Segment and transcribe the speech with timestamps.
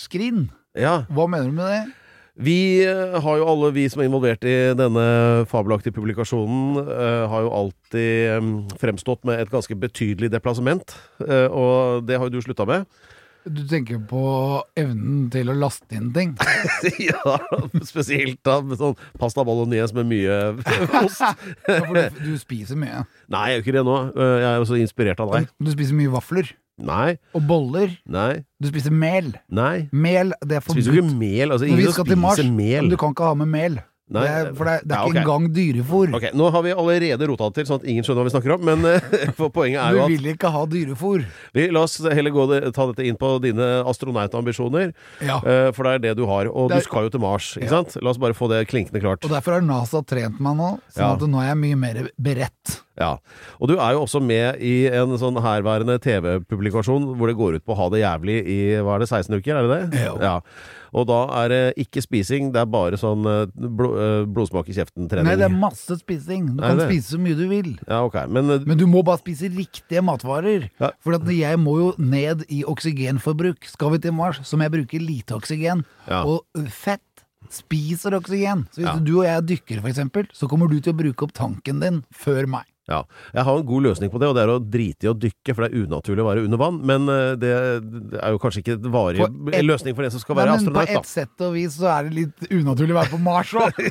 [0.00, 0.46] Skrinn?
[0.78, 1.02] Ja.
[1.12, 1.82] Hva mener du med det?
[2.42, 5.04] Vi eh, har jo alle, vi som er involvert i denne
[5.50, 10.94] fabelaktige publikasjonen, uh, har jo alltid um, fremstått med et ganske betydelig deplassement.
[11.20, 12.88] Uh, og det har jo du slutta med.
[13.42, 14.22] Du tenker på
[14.78, 16.32] evnen til å laste inn ting?
[17.10, 17.36] ja,
[17.84, 20.36] spesielt da med sånn pasta bolognese med mye
[21.02, 21.24] ost.
[21.66, 23.02] Ja, for du, du spiser mye.
[23.34, 23.96] Nei, jeg gjør ikke det nå.
[24.14, 25.50] Eh, Jeg er jo så inspirert av deg.
[25.58, 26.54] Du spiser mye vafler.
[26.82, 27.94] Nei, Og boller.
[28.06, 29.32] nei, Du spiser mel.
[29.48, 29.88] nei.
[29.92, 30.82] Mel, det er forbudt.
[30.82, 31.52] Spiser du ikke mel?
[31.54, 32.88] Altså, ingen til Mars, mel.
[32.90, 33.78] du kan ikke ha med mel.
[34.12, 36.10] Nei, det er, for det er, det er ja, ikke engang dyrefôr.
[36.18, 38.52] Ok, Nå har vi allerede rota det til, sånn at ingen skjønner hva vi snakker
[38.58, 38.64] om.
[38.68, 41.24] Men eh, poenget er jo at Du vil ikke ha dyrefôr.
[41.54, 44.92] vi, La oss heller gå det, ta dette inn på dine astronautambisjoner.
[45.24, 45.38] Ja.
[45.40, 46.50] eh, for det er det du har.
[46.50, 47.70] Og er- du skal jo til Mars, ikke Ja.
[47.82, 47.96] sant?
[48.02, 49.24] La oss bare få det klinkende klart.
[49.24, 52.80] Og derfor har NASA trent meg nå, sånn at nå er jeg mye mer beredt.
[53.00, 53.14] Ja.
[53.58, 57.64] Og du er jo også med i en sånn herværende TV-publikasjon hvor det går ut
[57.64, 60.02] på å ha det jævlig i hva er det, 16 uker, er det det?
[60.04, 60.14] Ja.
[60.20, 60.36] ja.
[60.92, 64.76] Og da er det ikke spising, det er bare sånn eh, blod, eh, blodsmak i
[64.76, 65.30] kjeften-trening.
[65.30, 66.50] Nei, det er masse spising.
[66.52, 66.90] Du kan det?
[66.90, 67.70] spise så mye du vil.
[67.86, 68.18] Ja, ok.
[68.28, 70.68] Men, eh, Men du må bare spise riktige matvarer.
[70.82, 70.92] Ja.
[71.00, 73.64] For jeg må jo ned i oksygenforbruk.
[73.72, 75.86] Skal vi til Mars, som jeg bruker lite oksygen.
[76.10, 76.26] Ja.
[76.28, 77.00] Og fett
[77.52, 78.66] spiser oksygen.
[78.72, 78.98] Så hvis Ja.
[79.00, 82.46] du og jeg dykker, eksempel, så kommer du til å bruke opp tanken din før
[82.46, 82.64] meg.
[82.92, 82.98] Ja,
[83.32, 85.54] jeg har en god løsning på det, og det er å drite i å dykke,
[85.56, 86.80] for det er unaturlig å være under vann.
[86.90, 87.52] Men eh, det,
[88.12, 90.84] det er jo kanskje ikke en varig et- løsning for en som skal Nei, astronaut.
[90.84, 93.54] men på et sett og vis så er det litt unaturlig å være på Mars
[93.56, 93.80] òg.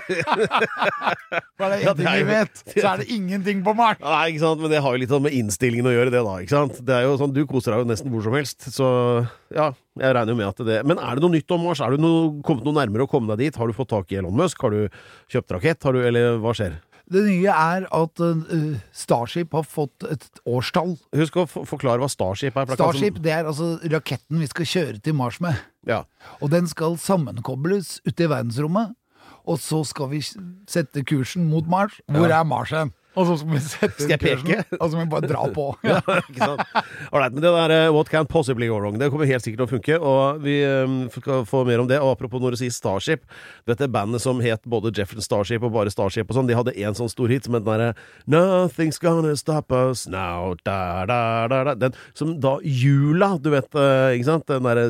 [1.61, 4.00] For er det Ja, én ting er vi vet, så er det ingenting på Mars.
[4.03, 6.34] Nei, ikke sant, men det har jo litt sånn med innstillingen å gjøre, det da.
[6.44, 6.79] ikke sant?
[6.88, 8.88] Det er jo sånn, Du koser deg jo nesten hvor som helst, så
[9.56, 9.69] ja,
[10.00, 11.81] jeg regner jo med at det Men er det noe nytt om Mars?
[11.84, 13.59] Er du noe, kommet noe nærmere å komme deg dit?
[13.61, 14.61] Har du fått tak i Elon Musk?
[14.66, 14.85] Har du
[15.31, 15.84] kjøpt rakett?
[15.88, 16.78] Har du, eller hva skjer?
[17.11, 20.94] Det nye er at uh, Starship har fått et årstall.
[21.17, 22.72] Husk å forklare hva Starship er.
[22.77, 25.59] Starship det er altså raketten vi skal kjøre til Mars med.
[25.88, 26.03] Ja.
[26.39, 28.95] Og den skal sammenkobles ute i verdensrommet.
[29.49, 30.22] Og så skal vi
[30.69, 31.99] sette kursen mot Mars.
[32.07, 32.39] Hvor Ja.
[32.39, 32.94] er Mars hen?
[33.19, 34.77] Og så skal vi sette Skal jeg kursen, peke?
[34.79, 35.66] og så må vi bare dra på.
[35.91, 36.61] Ja, ikke sant?
[37.11, 39.67] Alright, men det der eh, What Can Possibly Go Wrong, det kommer helt sikkert til
[39.67, 39.97] å funke.
[39.99, 41.97] Og vi eh, skal få mer om det.
[41.99, 43.25] Og apropos når du sier Starship,
[43.67, 46.95] dette bandet som het både Jefferson Starship og bare Starship og sånn, de hadde en
[46.95, 47.89] sånn stor hit som het den derre
[48.31, 51.19] Nothing's gonna stop us now da, da,
[51.51, 51.75] da, da.
[51.75, 54.47] Den som da Jula, du vet, eh, ikke sant?
[54.47, 54.88] Den derre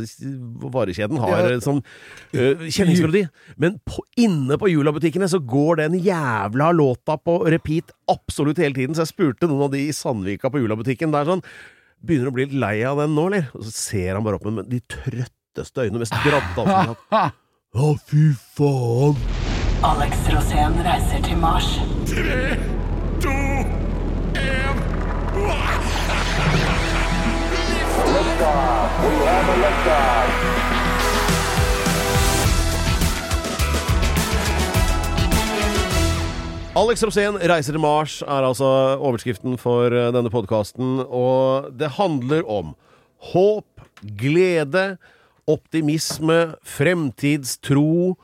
[0.71, 1.57] varekjeden har Ja.
[1.63, 1.81] sånn
[2.33, 3.25] eh, kjenningsmelodi.
[3.57, 8.95] Men på, inne på Jula-butikkene så går den jævla låta på repeat absolutt hele tiden.
[8.95, 11.13] Så jeg spurte noen av de i Sandvika på Jula-butikken.
[11.13, 11.45] Det er sånn
[12.01, 13.44] Begynner å bli litt lei av den nå, eller?
[13.53, 17.38] Og så ser han bare opp med de trøtteste øynene, mest gradde ansiktet.
[17.77, 18.23] Å, fy
[18.57, 19.21] faen!
[19.85, 21.69] Alex Rosén reiser til Mars.
[36.71, 38.67] Alex Rosén reiser til Mars er altså
[39.03, 41.01] overskriften for eh, denne podkasten.
[41.03, 42.69] Og det handler om
[43.33, 43.83] håp,
[44.15, 44.95] glede,
[45.51, 48.15] optimisme, fremtidstro.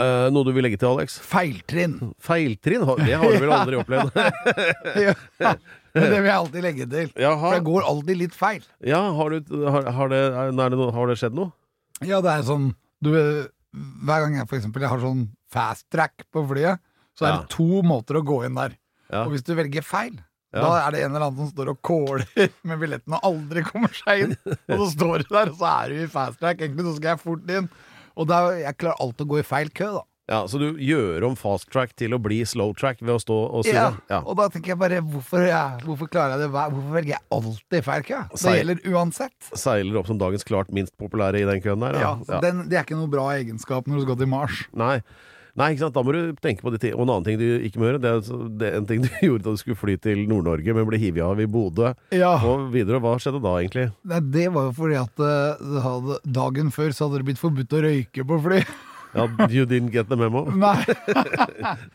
[0.00, 1.18] Uh, noe du vil legge til, Alex?
[1.20, 2.14] Feiltrinn.
[2.24, 2.86] Feiltrinn?
[3.04, 4.16] Det har du vel aldri opplevd?
[5.10, 5.52] Ja.
[5.92, 7.08] Men det vil jeg alltid legge til.
[7.12, 7.54] For Jaha.
[7.58, 8.64] det går alltid litt feil.
[8.86, 10.20] Ja, har, du, har, har, det,
[10.56, 11.52] det noe, har det skjedd noe?
[12.00, 12.70] Ja, det er sånn
[13.04, 16.80] du, Hver gang jeg for eksempel jeg har sånn fast track på flyet,
[17.18, 18.76] så er det to måter å gå inn der.
[19.10, 19.24] Ja.
[19.26, 20.18] Og hvis du velger feil,
[20.52, 20.62] Ja.
[20.64, 22.26] da er det en eller annen som står og kåler
[22.66, 24.36] med billetten og aldri kommer seg inn.
[24.70, 26.58] Og så står du der, og så er du i fast track.
[26.62, 27.68] Egentlig så skal jeg fort inn.
[28.18, 30.02] Og da, jeg klarer alltid å gå i feil kø, da.
[30.30, 33.34] Ja, Så du gjør om fast track til å bli slow track ved å stå
[33.50, 33.88] og Ja.
[33.90, 34.02] surre?
[34.12, 34.18] Ja.
[34.22, 37.84] Og da tenker jeg bare, hvorfor, ja, hvorfor klarer jeg det Hvorfor velger jeg alltid
[37.88, 38.20] feil kø?
[38.30, 39.34] Det gjelder uansett.
[39.58, 41.98] Seiler opp som dagens klart minst populære i den køen der?
[41.98, 44.60] Ja, så Den, det er ikke noe bra egenskap når du skal til Mars.
[44.72, 45.00] Nei.
[45.58, 45.96] Nei, ikke sant?
[45.96, 46.94] Da må du tenke på de ting.
[46.96, 49.10] Og en annen ting du ikke må gjøre, det er, det er en ting du
[49.28, 51.94] gjorde da du skulle fly til Nord-Norge, men ble hivet av i Bodø.
[52.14, 52.36] Ja.
[52.46, 53.88] Og videre, hva skjedde da egentlig?
[54.10, 57.42] Nei, det var jo fordi at eh, det hadde, dagen før så hadde det blitt
[57.42, 58.62] forbudt å røyke på fly.
[59.14, 60.44] Ja, you didn't get the memo?
[60.64, 60.84] Nei.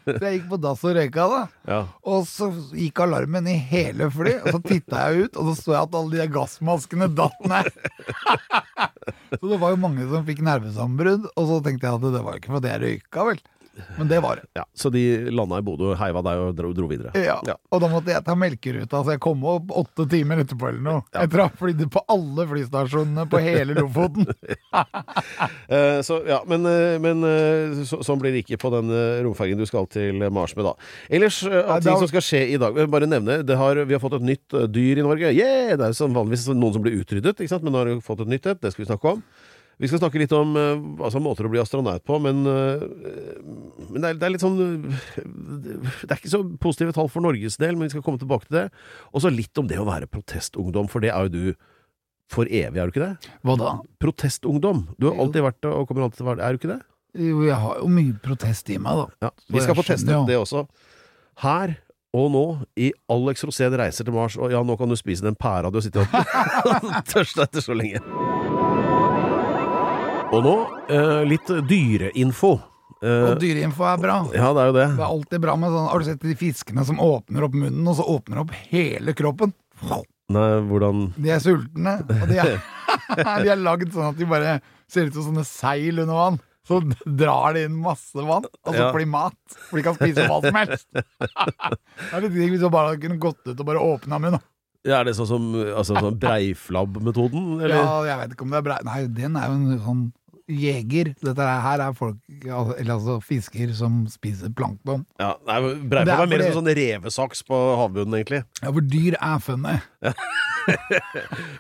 [0.03, 1.41] så jeg gikk på dass og røyka, da.
[1.69, 1.79] Ja.
[2.11, 4.43] Og så gikk alarmen i hele flyet.
[4.43, 7.71] og så titta jeg ut, og så så jeg at alle de gassmaskene datt ned.
[9.35, 12.37] Så det var jo mange som fikk nervesammenbrudd, og så tenkte jeg at det var
[12.39, 13.41] ikke fordi jeg røyka, vel.
[13.97, 14.47] Men det var det.
[14.53, 15.01] Ja, så de
[15.31, 17.11] landa i Bodø, heiva deg og dro, dro videre.
[17.19, 17.37] Ja.
[17.47, 17.55] Ja.
[17.73, 21.03] Og da måtte jeg ta melkeruta, så jeg kom opp åtte timer etterpå eller noe.
[21.15, 24.27] Jeg traff flydd på alle flystasjonene på hele Lofoten.
[24.75, 28.93] uh, så, ja, men, eh, men uh, så, sånn blir det ikke på den
[29.25, 30.75] romfergen du skal til Mars med, da.
[31.13, 33.95] Ellers av ting som skal skje i dag jeg vil Bare nevne, det har, vi
[33.95, 35.31] har fått et nytt dyr i Norge.
[35.35, 35.75] Yeah!
[35.75, 37.65] Det er jo som vanligvis noen som blir utryddet, ikke sant?
[37.65, 38.61] men nå har vi fått et nytt et.
[38.61, 39.23] Det skal vi snakke om.
[39.81, 42.85] Vi skal snakke litt om altså, måter å bli astronaut på, men, eh,
[43.89, 44.57] men det, er, det er litt sånn
[44.87, 48.61] Det er ikke så positive tall for Norges del, men vi skal komme tilbake til
[48.61, 48.65] det.
[49.11, 51.71] Og så litt om det å være protestungdom, for det er jo du
[52.31, 53.31] for evig, er du ikke det?
[53.45, 53.77] Hva da?
[54.01, 54.85] Protestungdom.
[54.97, 56.45] Du har alltid vært det, og kommer alltid til å være det.
[56.47, 56.81] Er du ikke det?
[57.15, 59.27] Jo, jeg har jo mye protest i meg, da.
[59.27, 59.33] Ja.
[59.55, 60.65] Vi skal få testet det også.
[61.43, 61.77] Her
[62.15, 62.43] og nå,
[62.79, 65.81] i Alex Rosén reiser til Mars, og ja, nå kan du spise den pæra du
[65.81, 67.99] har sittet og tørsta etter så lenge.
[70.35, 70.55] Og nå
[70.91, 72.53] eh, litt dyreinfo.
[73.03, 74.15] Eh, Og dyreinfo er bra.
[74.33, 74.87] ja, det er jo det.
[74.97, 77.85] Det er alltid bra med sånn Har du sett de fiskene som åpner opp munnen,
[77.91, 79.53] og så åpner opp hele kroppen?
[80.31, 82.55] Nei, hvordan De er sultne, og de er,
[83.45, 84.57] de er lagd sånn at de bare
[84.89, 86.39] ser ut som sånne seil under vann.
[86.65, 88.87] Så drar de inn masse vann, og så Ja.
[88.89, 89.37] får de mat.
[89.69, 90.87] For de kan spise hva som helst.
[90.95, 94.41] Det er litt digg hvis du bare kunne gått ut og bare åpna munnen.
[94.85, 97.75] ja, Er det sånn som altså, sånn breiflabb-metoden, eller?
[97.83, 98.79] Ja, jeg vet ikke om det er brei...
[98.87, 100.01] Nei, den er jo en sånn
[100.51, 101.11] jeger.
[101.23, 105.05] Dette er, her er folk, eller altså fisker, som spiser plankton.
[105.21, 108.43] Ja, nei, er er mer som sånn revesaks på havbunnen, egentlig.
[108.61, 109.77] Ja, for dyr er funny.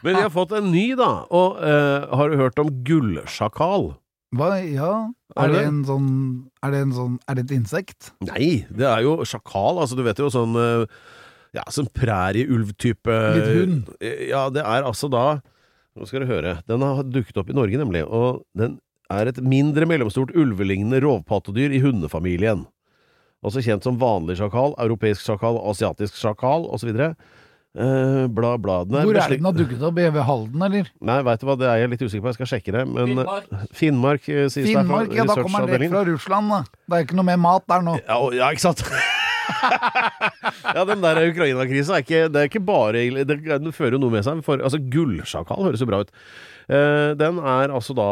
[0.03, 1.11] Men vi har fått en ny, da.
[1.33, 3.93] Og uh, har du hørt om gullsjakal?
[4.35, 4.93] Hva, ja,
[5.39, 6.07] Er det en sånn
[6.65, 8.09] Er det en sånn Er det et insekt?
[8.25, 9.77] Nei, det er jo sjakal.
[9.79, 10.83] Altså, du vet jo sånn uh,
[11.55, 13.93] Ja, sånn prærieulv-type Litt hund?
[14.01, 15.27] Ja, det er altså da
[15.95, 16.57] Nå skal du høre.
[16.67, 18.03] Den har dukket opp i Norge, nemlig.
[18.03, 18.79] Og den
[19.13, 22.65] er et mindre mellomstort ulvelignende rovpattedyr i hundefamilien.
[23.45, 26.91] Også kjent som vanlig sjakal, europeisk sjakal, asiatisk sjakal osv.
[27.75, 28.77] Eh, bla, bla.
[28.87, 29.95] Den er Hvor er den har dukket opp?
[29.99, 30.91] Ved Halden, eller?
[30.99, 32.31] Nei, veit du hva, det er jeg litt usikker på.
[32.33, 32.85] Jeg skal sjekke det.
[32.91, 33.51] Men Finnmark.
[33.75, 36.63] Finnmark sies Finnmark, det er fra Finnmark, ja, da kommer den rett fra Russland, da.
[36.89, 37.99] Det er ikke noe mer mat der nå.
[38.03, 38.83] Ja, ja, ikke sant?
[40.75, 43.05] Ja, den der Ukraina-krisa er Det er ikke bare.
[43.27, 44.41] Det, den fører jo noe med seg.
[44.45, 46.13] For, altså, Gullsjakal høres jo bra ut.
[46.65, 48.07] Uh, den er altså da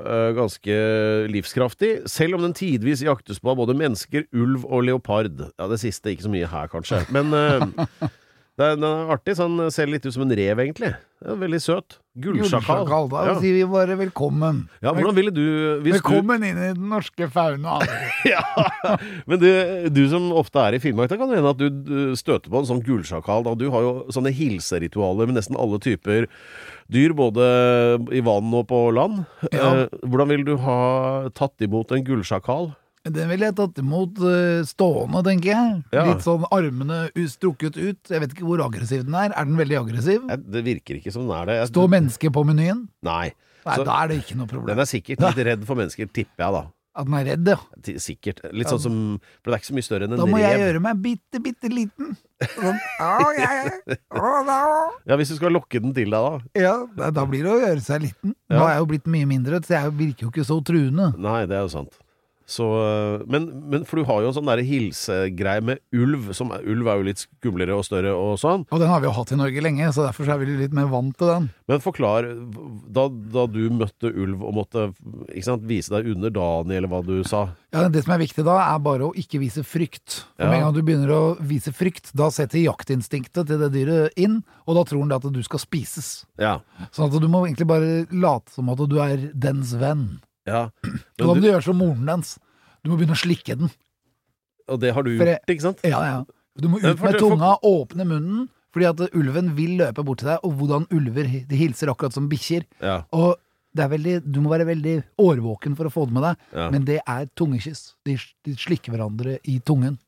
[0.00, 0.76] uh, ganske
[1.28, 5.44] livskraftig, selv om den tidvis jaktes på av både mennesker, ulv og leopard.
[5.58, 7.02] Ja, det siste ikke så mye her, kanskje.
[7.12, 7.34] Men
[8.58, 9.36] eh, den er artig.
[9.38, 10.94] Så Han ser litt ut som en rev, egentlig.
[11.22, 11.96] Den er veldig søt.
[12.18, 12.84] Gullsjakal.
[12.86, 13.08] Gullsjakal.
[13.10, 13.34] Da Ja.
[13.40, 14.68] sier vi bare velkommen.
[14.82, 17.78] ja, hvordan ville du hvis Velkommen inn i den norske fauna.
[18.26, 18.42] ja.
[19.26, 19.48] Men du,
[19.90, 22.66] du som ofte er i Finnmark, da kan det hende at du støter på en
[22.70, 23.44] sånn gullsjakal.
[23.46, 23.54] da.
[23.54, 26.26] Du har jo sånne hilseritualer med nesten alle typer
[26.90, 27.44] dyr, både
[28.16, 29.24] i vann og på land.
[29.52, 29.84] Ja.
[29.84, 32.72] Eh, hvordan ville du ha tatt imot en gullsjakal?
[33.14, 35.82] Den ville jeg tatt imot eh, stående, tenker jeg.
[35.94, 36.04] Ja.
[36.10, 38.00] Litt sånn armene strukket ut.
[38.10, 39.32] Jeg vet ikke hvor aggressiv den er.
[39.34, 40.24] Er den veldig aggressiv?
[40.28, 41.54] Det virker ikke som den er det.
[41.62, 42.88] Jeg- Står mennesket på menyen?
[43.02, 43.32] Nei.
[43.66, 44.66] Nei, Så- da er det ikke noe problem.
[44.74, 46.64] Den er sikkert litt redd for mennesker, tipper jeg da.
[46.98, 47.58] At den er redd, ja.
[48.02, 48.40] Sikkert.
[48.52, 48.94] Litt sånn som
[49.44, 50.24] For det er ikke så mye større enn en rev.
[50.26, 50.62] Da må jeg rev.
[50.66, 52.16] gjøre meg bitte, bitte liten.
[52.56, 52.78] Sånn.
[55.06, 56.40] Ja, Hvis du skal lokke den til deg, da.
[56.58, 58.34] Ja, da- da blir det å gjøre seg liten.
[58.50, 61.12] Nå er jeg jo blitt mye mindre, så jeg virker jo ikke så truende.
[61.18, 61.94] Nei, det er jo sant.
[62.48, 62.64] Så,
[63.28, 66.30] men, men for du har jo en sånn hilsegreie med ulv.
[66.36, 68.64] Som ulv er jo litt skumlere og større og sånn.
[68.72, 70.76] Og den har vi jo hatt i Norge lenge, så derfor så er vi litt
[70.76, 71.48] mer vant til den.
[71.68, 72.30] Men forklar,
[72.88, 74.86] da, da du møtte ulv og måtte
[75.44, 78.56] sant, vise deg under Dani, eller hva du sa Ja, Det som er viktig da,
[78.64, 80.22] er bare å ikke vise frykt.
[80.38, 80.48] For Ja.
[80.48, 84.40] Med en gang du begynner å vise frykt, da setter jaktinstinktet til det dyret inn,
[84.64, 86.24] og da tror den at du skal spises.
[86.40, 86.60] Ja.
[86.96, 90.22] Sånn at du må egentlig bare late som at du er dens venn.
[90.48, 90.64] Ja.
[90.88, 92.34] Og da må du du, gjøre som moren dens.
[92.84, 93.70] Du må begynne å slikke den.
[94.68, 95.82] og det har du gjort, ikke sant?
[95.86, 96.18] Ja, ja.
[96.58, 100.42] Du må ut med tunga, åpne munnen, fordi at ulven vil løpe bort til deg,
[100.44, 102.66] og hvordan ulver de hilser akkurat som bikkjer.
[102.82, 103.02] Ja.
[103.14, 103.36] Og
[103.78, 106.66] det veldig, du må være veldig årvåken for å få det med deg, Ja.
[106.74, 107.94] men det er tungekyss.
[108.08, 109.98] De, de slikker hverandre i tungen.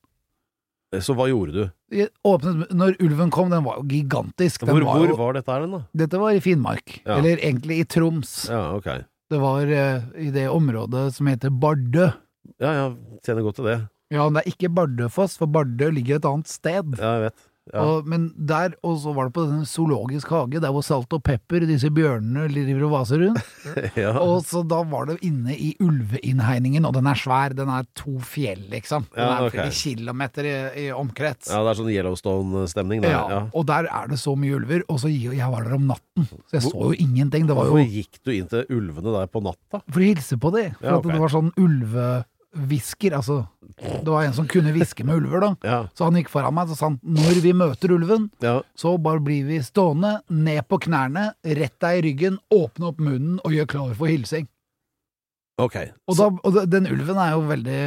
[0.99, 1.63] Så hva gjorde du?
[1.95, 4.65] Jeg åpnet, når ulven kom, den var jo gigantisk.
[4.67, 5.81] Den Hvor, var hvor jo, var dette her den, da?
[6.03, 7.19] Dette var i Finnmark, Ja.
[7.21, 8.49] eller egentlig i Troms.
[8.51, 8.89] Ja, ok.
[9.31, 12.09] Det var eh, i det området som heter Bardø.
[12.59, 12.87] Ja, ja,
[13.23, 13.79] kjenner godt til det.
[14.11, 16.97] Ja, men det er ikke Bardøfoss, for Bardø ligger et annet sted.
[16.99, 17.45] Ja, jeg vet.
[17.71, 17.83] Ja.
[17.87, 21.23] Og, men der, og så var det på den zoologisk hage, der hvor Salt og
[21.27, 23.45] Pepper, disse bjørnene, driver og vaser rundt.
[24.03, 24.15] ja.
[24.19, 27.55] Og så da var det inne i ulveinnhegningen, og den er svær.
[27.57, 29.07] Den er to fjell, liksom.
[29.15, 29.55] Den Ja, er ok.
[29.55, 31.51] flere kilometer i, i omkrets.
[31.53, 33.15] ja, det er sånn Yellowstone-stemning der.
[33.15, 36.27] Ja, og der er det så mye ulver, og så jeg var der om natten,
[36.51, 37.47] så jeg så jo ingenting.
[37.49, 39.83] Det var Hvorfor jo gikk du inn til ulvene der på natta?
[39.91, 41.53] for å hilse på dem, for Ja, at det var sånn
[42.55, 43.47] ulvehvisker, altså.
[43.79, 45.51] Det var en som kunne hviske med ulver, da.
[45.71, 45.89] Ja.
[45.95, 48.61] Så han gikk foran meg, og sa han når vi møter ulven, ja.
[48.75, 53.39] så bare blir vi stående, ned på knærne, rett deg i ryggen, åpne opp munnen
[53.45, 54.49] og gjør klar for hilsing.
[55.61, 55.77] Ok.
[56.09, 57.81] Og, da, og den ulven er jo veldig,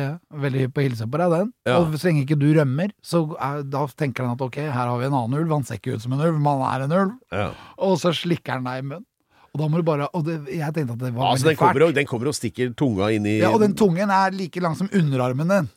[0.44, 1.48] veldig på å hilse på deg, den.
[1.66, 1.80] Ja.
[1.80, 5.00] Og så lenge ikke du rømmer, så er, da tenker han at ok, her har
[5.02, 6.96] vi en annen ulv, han ser ikke ut som en ulv, men han er en
[7.00, 7.18] ulv.
[7.34, 7.48] Ja.
[7.82, 9.08] Og så slikker han deg i munnen.
[9.54, 11.60] Og da må du bare Og det, jeg tenkte at det var Altså, den veldig
[11.62, 11.88] kommer, fælt.
[11.88, 14.74] og, den kommer og stikker tunga inn i Ja, og den tungen er like lang
[14.80, 15.68] som underarmen din.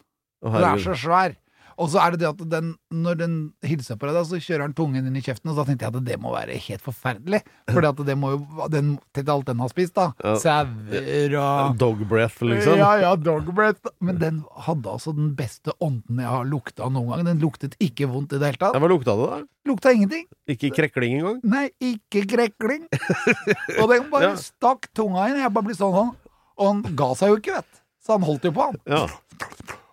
[0.44, 0.86] Å, Den er herregud.
[0.86, 1.36] så svær.
[1.76, 4.62] Og så er det det at den, når den hilser på deg, da, så kjører
[4.64, 7.42] den tungen inn i kjeften, og da tenkte jeg at det må være helt forferdelig.
[7.68, 10.06] At det må jo den, Til alt den har spist, da.
[10.24, 10.32] Ja.
[10.40, 12.78] Sauer og Dog breath, liksom.
[12.80, 13.92] Ja, ja, dog breath.
[14.00, 17.28] Men den hadde altså den beste ånden jeg har lukta noen gang.
[17.28, 18.80] Den luktet ikke vondt i det hele Ja, tatt.
[18.80, 19.42] Hva lukta det, da?
[19.66, 20.26] Lukta ingenting.
[20.48, 21.40] Ikke krekling engang?
[21.42, 22.86] Nei, ikke krekling.
[23.80, 24.34] Og den bare Ja.
[24.38, 25.40] stakk tunga inn.
[25.42, 26.12] Jeg bare ble sånn sånn.
[26.56, 28.78] Og han ga seg jo ikke, vet Så han holdt jo på, han.
[28.86, 29.06] Ja.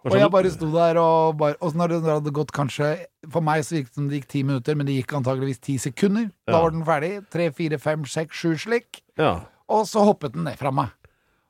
[0.06, 3.64] Og jeg bare sto der og bare Og når det hadde gått kanskje For meg
[3.64, 6.30] så gikk det som det gikk ti minutter, men det gikk antageligvis ti sekunder.
[6.48, 6.62] Da Ja.
[6.62, 7.12] var den ferdig.
[7.32, 9.02] Tre, fire, fem, seks, sju slik.
[9.18, 9.42] ja.
[9.70, 10.90] Og så hoppet den ned fra meg.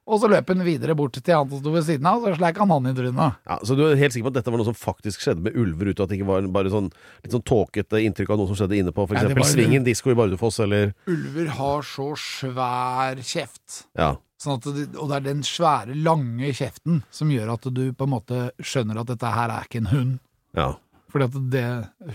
[0.04, 2.40] Og så løp han videre bort til han som sto ved siden av, og så
[2.42, 3.38] sleik han han i trynet.
[3.48, 5.56] Ja, så du er helt sikker på at dette var noe som faktisk skjedde med
[5.56, 6.90] ulver ute, at det ikke var bare sånn
[7.24, 10.18] litt sånn tåkete inntrykk av noe som skjedde inne på eksempel var- Svingen disko i
[10.20, 13.86] Bardufoss, eller Ulver har så svær kjeft.
[13.96, 14.18] Ja.
[14.44, 14.68] Sånn at
[15.00, 19.00] og det er den svære, lange kjeften som gjør at du på en måte skjønner
[19.00, 20.20] at dette her er ikke en hund.
[20.58, 20.74] Ja.
[21.14, 21.66] Fordi at det,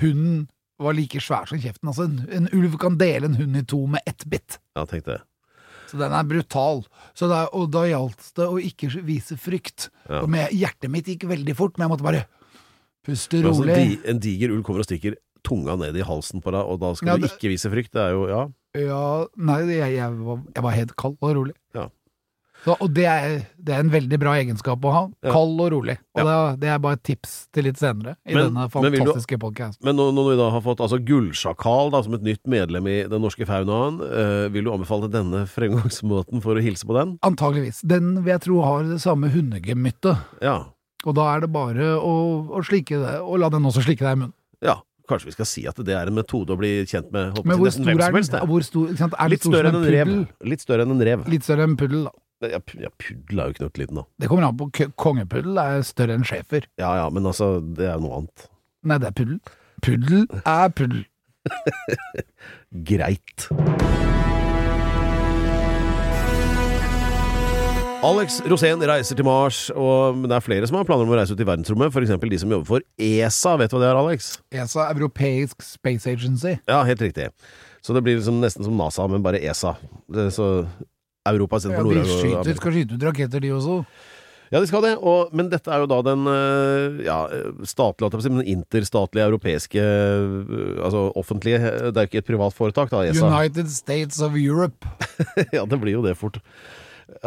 [0.02, 1.88] hunden var like svær som kjeften.
[1.88, 4.58] Altså en, en ulv kan dele en hund i to med ett bitt.
[4.76, 5.22] Ja, tenk det.
[5.88, 6.82] Så den er brutal.
[7.16, 9.88] Så det er, og da gjaldt det å ikke vise frykt.
[10.08, 10.22] Ja.
[10.22, 12.26] Og med, hjertet mitt gikk veldig fort, men jeg måtte bare
[13.06, 13.48] puste rolig.
[13.48, 13.78] altså, rolig.
[13.78, 15.16] di, en diger ulv kommer og stikker
[15.46, 17.92] tunga ned i halsen på deg, og da skal Ja, du ikke vise frykt.
[17.96, 18.46] Det er jo Ja.
[18.76, 21.54] Ja, nei, jeg, jeg, var, jeg var helt kald og rolig.
[21.74, 21.86] Ja.
[22.68, 25.02] Så, og det er, det er en veldig bra egenskap å ha.
[25.24, 25.32] Ja.
[25.32, 25.94] Kald og rolig.
[26.12, 26.24] Og Ja.
[26.52, 29.80] det, det er bare et tips til litt senere i Men- denne fantastiske podkasten.
[29.88, 32.96] Men når, når vi da har fått altså gullsjakal da, som et nytt medlem i
[33.08, 37.16] den norske faunaen, øh, vil du anbefale denne fremgangsmåten for å hilse på den?
[37.24, 37.80] Antageligvis.
[37.88, 40.18] Den vil jeg tro har det samme hundegemyttet.
[40.44, 40.58] Ja.
[41.06, 42.14] Og da er det bare å,
[42.52, 44.36] å slike det, og la den også slike deg i munnen.
[44.60, 44.80] ja.
[45.08, 47.70] Kanskje vi skal si at det er en metode å bli kjent med Men hvor
[47.72, 48.16] stor er den?
[48.18, 48.34] helst?
[48.36, 50.10] Er Litt større en rev.
[50.44, 51.22] Litt større enn en rev.
[51.32, 52.12] Litt større enn puddel, da.
[52.46, 54.04] Ja, pu- ja, puddel er jo knøttliten, da.
[54.22, 54.68] Det kommer an på.
[54.94, 56.68] Kongepuddel er større enn schæfer.
[56.78, 58.44] Ja ja, men altså, det er noe annet.
[58.86, 59.40] Nei, det er puddel.
[59.82, 61.02] Puddel er puddel.
[62.92, 63.48] Greit.
[68.06, 71.34] Alex Rosén reiser til Mars, og det er flere som har planer om å reise
[71.34, 71.90] ut i verdensrommet.
[71.90, 72.12] F.eks.
[72.22, 73.56] de som jobber for ESA.
[73.58, 74.28] Vet du hva det er, Alex?
[74.54, 76.54] ESA, Europeisk Space Agency.
[76.70, 77.26] Ja, helt riktig.
[77.82, 79.74] Så det blir liksom nesten som NASA, men bare ESA.
[80.14, 80.46] Det, så
[81.26, 82.44] Europa istedenfor ja, Nord-Europa.
[82.48, 83.84] De skal skyte ut raketter, de også.
[84.48, 84.94] Ja, de skal det.
[85.04, 87.18] Og, men dette er jo da den eh, ja,
[87.68, 93.02] statlige, men interstatlige europeiske eh, Altså offentlige Det er jo ikke et privat foretak, da,
[93.10, 93.28] ESA.
[93.28, 94.88] United States of Europe.
[95.56, 96.40] ja, det blir jo det fort.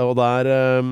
[0.01, 0.89] Og der eh,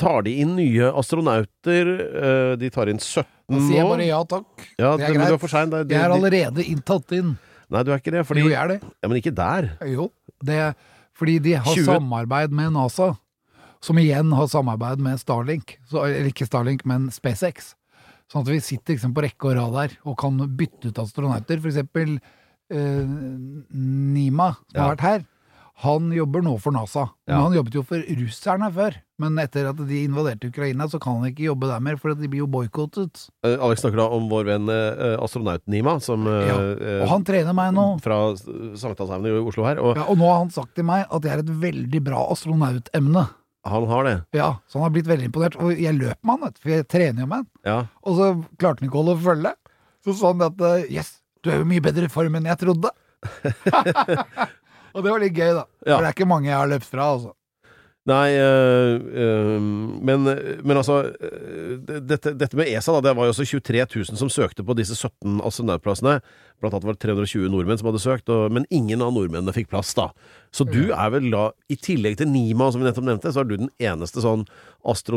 [0.00, 1.94] tar de inn nye astronauter.
[1.96, 4.68] eh, de tar inn 17 Da sier jeg bare ja takk.
[4.78, 5.40] Ja, det det, er er greit.
[5.40, 5.72] for sein.
[5.72, 7.38] Det- Jeg er allerede inntatt inn.
[7.70, 8.26] Nei, du er ikke det.
[8.26, 8.80] Fordi, Jo, jeg er det.
[9.00, 9.72] Ja, men ikke der.
[9.86, 10.10] Jo,
[10.44, 10.60] det
[11.20, 11.84] fordi de har 20.
[11.84, 13.10] samarbeid med NASA,
[13.84, 15.76] som igjen har samarbeid med Starlink.
[15.88, 17.74] Så, eller ikke Starlink, men SpaceX.
[18.30, 21.60] Sånn at vi sitter liksom på rekke og rad der og kan bytte ut astronauter.
[21.60, 22.16] For eksempel
[22.70, 23.04] eh,
[23.74, 24.82] Nima, som Ja.
[24.86, 25.24] har vært her.
[25.80, 27.06] Han jobber nå for NASA.
[27.26, 27.42] Men Ja.
[27.46, 28.96] han jobbet jo for russerne før.
[29.20, 32.28] Men etter at de invaderte Ukraina, så kan han ikke jobbe der mer, for de
[32.28, 33.28] blir jo boikottet.
[33.44, 36.56] Eh, Alex snakker da om vår venn eh, astronaut Nima, som eh, Ja.
[37.04, 37.86] Og han trener meg nå.
[38.04, 38.18] fra
[38.76, 39.80] Sankthanshaugen i Oslo her.
[39.80, 42.26] Og Ja, og nå har han sagt til meg at det er et veldig bra
[42.32, 43.28] astronautemne.
[43.64, 44.16] han har det.
[44.32, 45.56] Ja, så han har blitt veldig imponert.
[45.60, 47.46] Og jeg løp med han, for jeg trener jo med han.
[47.64, 47.78] Ja.
[48.04, 49.54] Og så klarte han ikke å holde følge.
[50.04, 50.60] Så sa han at
[50.90, 52.88] yes, du er jo mye bedre i form enn jeg trodde.
[54.94, 55.66] og det var litt gøy, da.
[55.86, 55.94] Ja.
[55.94, 57.34] For det er ikke mange jeg har løpt fra, altså.
[58.08, 59.62] Nei, øh, øh,
[60.02, 60.24] men,
[60.64, 61.74] men altså øh,
[62.08, 64.96] dette, dette med ESA, da, det var jo også 23 000 som søkte på disse
[64.96, 66.16] 17 astronautplassene.
[66.60, 69.70] Blant annet var det 320 nordmenn som hadde søkt, og, men ingen av nordmennene fikk
[69.72, 70.10] plass, da.
[70.52, 73.48] Så du er vel da, i tillegg til Nima, som vi nettopp nevnte, så er
[73.48, 74.42] du den eneste sånn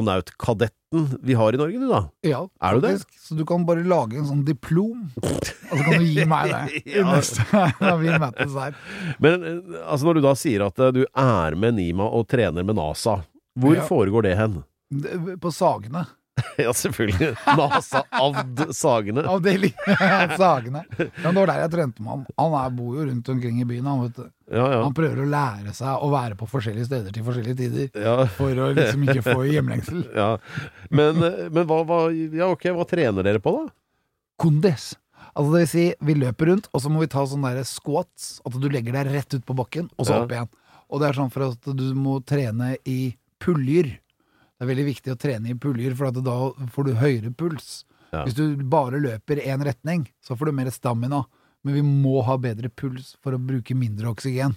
[0.03, 2.01] astronautkadetten vi har i Norge, du da?
[2.27, 2.93] Ja, Er du det?
[3.19, 6.81] Så du kan bare lage en sånn diplom, og så kan du gi meg det
[6.93, 7.45] i neste
[7.81, 8.75] når vi møtes her.
[9.23, 12.63] Men eh, altså når du da sier at eh, du er med Nima og trener
[12.67, 13.19] med NASA,
[13.59, 13.85] hvor Ja.
[13.89, 14.61] foregår det hen?
[15.41, 16.05] På Sagene.
[16.63, 17.29] Ja, selvfølgelig.
[17.57, 19.23] NASA-avd Sagene.
[19.29, 19.73] Avdeling
[20.39, 20.83] Sagene.
[20.97, 22.25] Ja, det var der jeg trente med han.
[22.39, 24.25] Han er, bor jo rundt omkring i byen, han, vet du.
[24.53, 24.79] Ja, ja.
[24.83, 27.87] Han prøver å lære seg å være på forskjellige steder til forskjellige tider.
[28.03, 28.17] ja.
[28.37, 30.03] For å liksom ikke få hjemlengsel.
[30.15, 30.31] ja.
[30.93, 33.73] Men, men hva, hva, ja, ok, hva trener dere på, da?
[34.43, 34.91] Kondis.
[35.33, 38.35] Altså det vil si, vi løper rundt, og så må vi ta sånne der squats.
[38.45, 40.49] At du legger deg rett ut på bakken, og så opp igjen.
[40.93, 43.95] Og det er sånn for at du må trene i puljer.
[44.63, 46.35] Det er veldig viktig å trene i puljer, for da
[46.71, 47.81] får du høyere puls.
[48.13, 48.21] Ja.
[48.23, 51.25] Hvis du bare løper én retning, så får du mer stamina.
[51.67, 54.55] Men vi må ha bedre puls for å bruke mindre oksygen.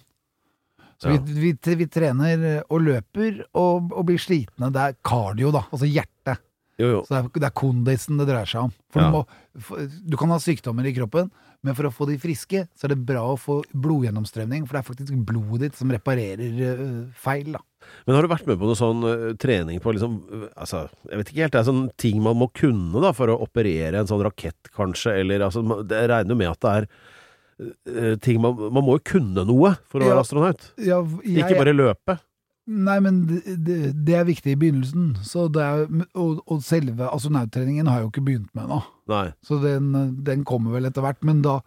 [1.02, 1.18] Så Ja.
[1.26, 4.70] vi, vi, vi trener og løper og, og blir slitne.
[4.72, 5.64] Det er cardio, da.
[5.72, 6.38] Altså hjertet.
[6.78, 7.02] Jo, jo.
[7.08, 8.72] Så det er, det er kondisen det dreier seg om.
[8.92, 9.08] For Ja.
[9.10, 9.26] du, må,
[9.66, 11.32] for, du kan ha sykdommer i kroppen,
[11.66, 14.82] men for å få de friske, så er det bra å få blodgjennomstrømning, for det
[14.84, 17.50] er faktisk blodet ditt som reparerer øh, feil.
[17.56, 17.62] Da.
[18.06, 21.20] Men har du vært med på noe sånn eh, trening på liksom eh, Altså, jeg
[21.20, 24.08] vet ikke helt, det er sånn ting man må kunne da for å operere en
[24.10, 26.88] sånn rakett, kanskje, eller altså Jeg regner jo med at det er
[28.12, 30.14] eh, ting man Man må jo kunne noe for å Ja.
[30.14, 30.66] være astronaut.
[30.78, 32.18] Ja, jeg, Ikke bare løpe.
[32.66, 35.12] Nei, men det, det, er viktig i begynnelsen.
[35.22, 35.84] Så det er,
[36.18, 38.80] og, og selve astronauttreningen har jeg jo ikke begynt med ennå.
[39.46, 39.92] Så den,
[40.26, 41.22] den kommer vel etter hvert.
[41.26, 41.60] Men da,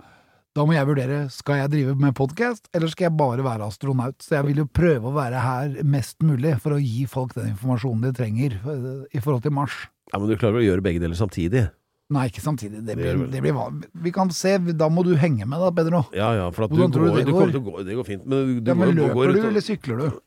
[0.57, 4.19] da må jeg vurdere skal jeg drive med podkast, eller skal jeg bare være astronaut.
[4.19, 7.53] Så jeg vil jo prøve å være her mest mulig for å gi folk den
[7.53, 9.85] informasjonen de trenger øh, i forhold til Mars.
[10.11, 11.69] Ja, Men du klarer vel å gjøre begge deler samtidig?
[12.09, 12.81] Nei, ikke samtidig.
[12.83, 13.57] Det blir, det blir
[14.01, 16.07] Vi kan se, da må du henge med da, Pedro.
[16.17, 17.83] Ja ja, for at du Hvordan du går, du går?
[17.85, 18.25] Det går fint.
[18.25, 20.17] Men du, Ja, men går, løper går du, ut eller sykler du?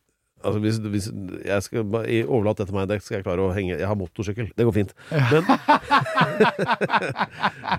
[0.43, 1.07] Altså hvis, hvis
[1.47, 1.87] jeg skal
[2.27, 4.93] Overlat det til meg, skal jeg klare å henge Jeg har motorsykkel, det går fint.
[5.11, 5.43] Men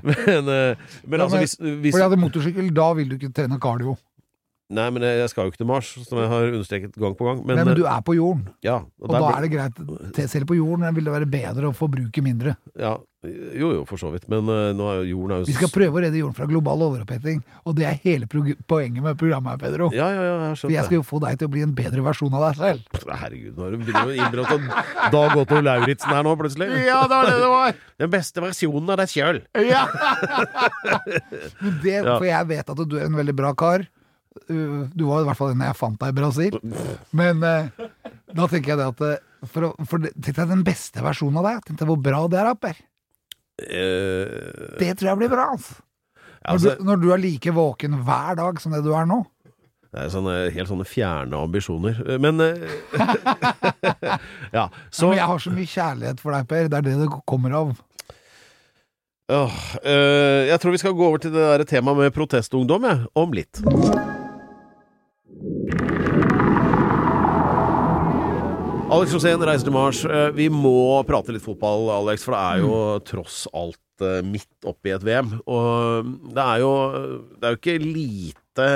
[0.09, 0.75] Men, eh,
[1.07, 3.95] men altså hvis, hvis Fordi hadde motorsykkel, da vil du ikke trene cardio.
[4.73, 7.41] Nei, men jeg skal jo ikke til Mars, som jeg har understreket gang på gang.
[7.45, 9.81] Men, Nei, men du eh, er på jorden, ja, og da er det greit.
[10.31, 12.57] Selv på jorden vil det være bedre å forbruke mindre.
[12.79, 14.25] ja, Jo jo, for så vidt.
[14.27, 16.47] Men eh, nå er jo jorden er jo Vi skal prøve å redde jorden fra
[16.49, 19.87] global overoppheting, og det er hele poenget med programmet her, Pedro.
[19.95, 22.03] Ja, ja, ja, jeg For jeg skal jo få deg til å bli en bedre
[22.03, 22.99] versjon av deg selv.
[23.23, 24.67] Herregud, nå har du begynt å innbrot av
[25.15, 26.67] Dag Otto Lauritzen her nå, plutselig.
[26.89, 27.79] Ja, det var det det var!
[28.03, 29.39] Den beste versjonen av deg sjøl.
[29.69, 29.85] Ja.
[31.83, 33.85] Det, for jeg vet at du er en veldig bra kar.
[34.49, 36.57] Uh, Du var i hvert fall en jeg fant deg i Brasil.
[37.15, 37.69] Men eh,
[38.33, 41.61] da tenker jeg det at eh, for, for Tenk deg den beste versjonen av deg.
[41.67, 42.79] Tenk deg hvor bra det er, Apper.
[43.61, 45.51] Uh, Det tror jeg blir bra.
[45.53, 45.77] Altså.
[46.43, 49.21] Når, altså, du, når du er like våken hver dag som det du er nå.
[49.93, 52.01] det er sånne, helt sånne fjerne ambisjoner.
[52.03, 52.67] Eh, Men eh,
[54.57, 56.67] Ja, så Men jeg har så mye kjærlighet for deg, Per.
[56.67, 57.75] Det er det det kommer av.
[59.33, 59.53] Åh,
[59.87, 63.31] uh, jeg tror vi skal gå over til det der temaet med protestungdom, jeg, om
[63.37, 63.61] litt.
[68.93, 70.03] Alex Rosén reiser til Mars.
[70.05, 70.73] Eh, Vi må
[71.07, 72.75] prate litt fotball, Alex, for det er jo
[73.07, 75.31] tross alt eh, midt oppi et VM.
[75.49, 76.73] Og det er jo,
[77.39, 78.67] det er jo ikke lite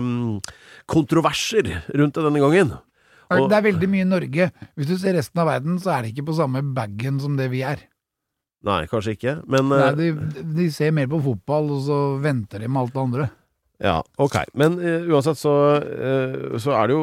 [0.00, 0.40] um,
[0.88, 2.72] kontroverser rundt det denne gangen.
[3.32, 4.50] Og- Det er veldig mye Norge.
[4.76, 7.50] Hvis du ser resten av verden, så er det ikke på samme bagen som det
[7.52, 7.78] vi er.
[8.62, 12.60] Nei, kanskje ikke, men Nei, eh, de, de ser mer på fotball, og så venter
[12.62, 13.30] de med alt det andre.
[13.82, 14.36] Ja, ok.
[14.54, 17.02] Men uh, uansett så, uh, så er det jo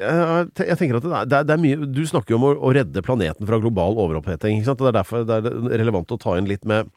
[0.00, 2.46] jeg, jeg tenker at det er, det er, det er mye Du snakker jo om
[2.48, 4.56] å, å redde planeten fra global overoppheting.
[4.62, 4.80] Ikke sant?
[4.80, 6.88] Og Det er derfor det er relevant å ta inn litt med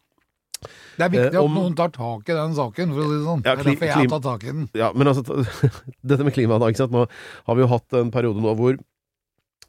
[0.98, 3.18] Det er viktig Eh, at om- noen tar tak i den saken, for å si
[3.18, 3.44] det sånn.
[3.46, 4.64] Ja, det er derfor jeg har tatt tak i den.
[4.80, 5.24] Ja, men altså
[6.14, 6.72] Dette med klimaet, da.
[6.72, 6.96] Ikke sant?
[6.96, 7.04] Nå
[7.52, 8.80] har vi jo hatt en periode nå hvor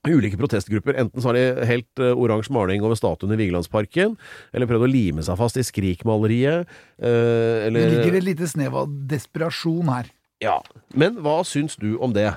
[0.06, 4.14] ulike protestgrupper enten så har de helt uh, oransje maling over statuen i Vigelandsparken,
[4.54, 6.68] eller prøvd å lime seg fast i Skrikmaleriet,
[7.02, 10.12] uh, eller Det ligger et lite snev av desperasjon her.
[10.44, 10.60] Ja.
[10.94, 12.30] Men hva syns du om det?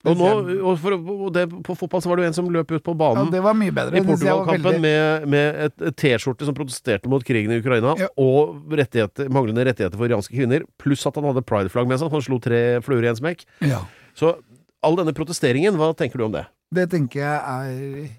[0.00, 0.28] Og, nå,
[0.64, 2.94] og, for, og det, på fotball så var det jo en som løp ut på
[2.94, 3.98] Ja, banen det var mye bedre.
[3.98, 8.08] i Portugal-kampen veldig- med, med et, et T-skjorte som protesterte mot krigen i Ukraina, Ja.
[8.16, 12.08] og rettigheter, manglende rettigheter for iranske kvinner, pluss at han hadde prideflagg med seg.
[12.16, 13.44] Han slo tre fluer i en smekk.
[13.60, 13.82] Ja.
[14.16, 14.38] Så
[14.80, 16.46] all denne protesteringen, hva tenker du om det?
[16.70, 18.10] Det tenker jeg er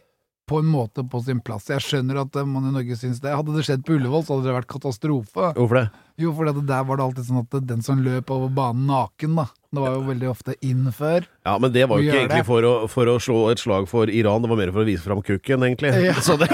[0.52, 1.70] på en måte på sin plass.
[1.72, 3.32] Jeg skjønner at eh, man i Norge syns det.
[3.32, 5.52] Hadde det skjedd på Ullevål, så hadde det vært katastrofe.
[5.56, 5.86] Hvorfor det?
[6.20, 9.46] Jo, for der var det alltid sånn at den som løp over banen naken, da.
[9.72, 11.24] Det var jo veldig ofte inn før.
[11.48, 14.12] Ja, men det var jo ikke egentlig for å, for å slå et slag for
[14.12, 15.94] Iran, det var mer for å vise fram kukken, egentlig.
[16.10, 16.18] Ja.
[16.28, 16.52] Så, det,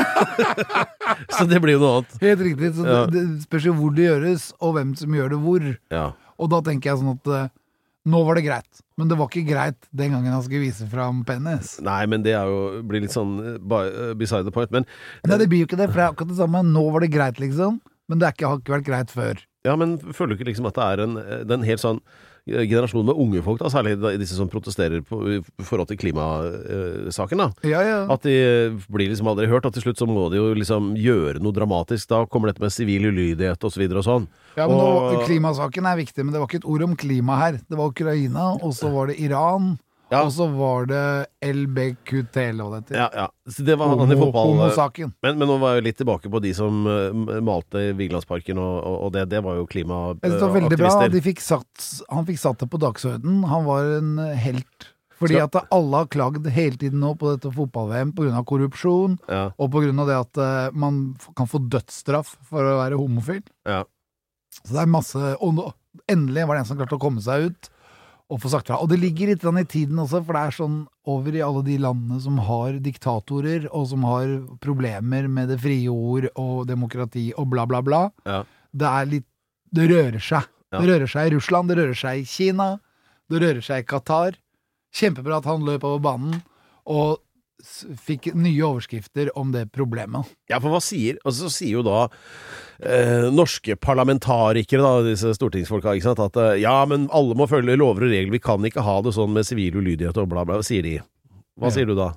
[1.34, 2.18] så det blir jo noe annet.
[2.22, 2.76] Helt riktig.
[2.78, 3.00] Så Ja.
[3.10, 5.66] det, det spørs jo hvor det gjøres, og hvem som gjør det hvor.
[5.98, 6.06] Ja.
[6.38, 7.50] Og da tenker jeg sånn at eh,
[8.14, 8.86] nå var det greit.
[8.98, 11.76] Men det var ikke greit den gangen han skulle vise fram penis.
[11.86, 14.74] Nei, men det er jo, blir litt sånn eh, eh, beside the point.
[14.74, 14.88] Men,
[15.28, 16.64] Nei, det blir jo ikke det, for det er akkurat det samme.
[16.66, 17.78] Nå var det greit, liksom.
[18.10, 19.44] Men det er ikke, har ikke vært greit før.
[19.68, 22.02] ja, men føler du ikke liksom at det er en, det er en helt sånn
[22.48, 27.44] eh, generasjon med unge folk, da, særlig disse som protesterer på, i forhold til klimasaken,
[27.44, 27.50] da.
[27.68, 28.00] Ja, ja.
[28.14, 28.38] At de
[28.92, 32.10] blir liksom aldri hørt, og til slutt så må de jo liksom gjøre noe dramatisk.
[32.12, 34.30] Da kommer dette med sivil ulydighet og så og sånn.
[34.58, 37.60] Ja, men nå, Klimasaken er viktig, men det var ikke et ord om klima her.
[37.70, 39.76] Det var Ukraina, og så var det Iran,
[40.08, 40.22] Ja.
[40.24, 41.04] og så var det
[41.44, 43.00] LBQT, eller hva det heter.
[43.02, 43.52] Ja, ja.
[43.52, 44.54] Så det var han i fotball.
[44.54, 45.14] Homosaken.
[45.26, 47.12] Men, men nå var jeg litt tilbake på de som uh,
[47.44, 50.38] malte Vigelandsparken, og, og, og det, det var jo klimaaktivister.
[50.38, 51.24] det var veldig bra.
[51.28, 53.44] fikk satt, han fikk satt det på dagsordenen.
[53.52, 54.94] Han var en helt.
[55.18, 58.44] Fordi at alle har klagd hele tiden nå på dette fotball-VM pga.
[58.46, 60.06] korrupsjon, Ja, og pga.
[60.06, 63.44] det at eh, man kan få dødsstraff for å være homofil.
[63.66, 63.84] ja.
[64.66, 65.60] Så det er masse Og
[66.10, 67.68] endelig var det en som klarte å komme seg ut
[68.28, 68.80] og få sagt fra.
[68.84, 71.78] Og det ligger litt i tiden også, for det er sånn over i alle de
[71.80, 77.48] landene som har diktatorer, og som har problemer med det frie ord og demokrati og
[77.54, 78.02] bla, bla, bla.
[78.28, 78.44] Ja.
[78.72, 79.28] Det er litt
[79.68, 80.46] Det rører seg.
[80.72, 80.80] Ja.
[80.80, 82.68] Det rører seg i Russland, det rører seg i Kina,
[83.28, 84.38] det rører seg i Qatar.
[84.96, 86.38] Kjempebra at han løp over banen
[86.88, 87.20] og
[88.08, 90.30] fikk nye overskrifter om det problemet.
[90.48, 92.08] Ja, for hva sier Altså, så sier jo da
[92.80, 97.78] eh, norske parlamentarikere, da, disse stortingsfolka, ikke sant, at eh, ja, men alle må følge
[97.80, 100.62] lover og regler, vi kan ikke ha det sånn med sivil ulydighet og bla, bla,
[100.66, 100.98] sier de.
[101.58, 101.76] Hva Ja.
[101.78, 102.12] sier du da?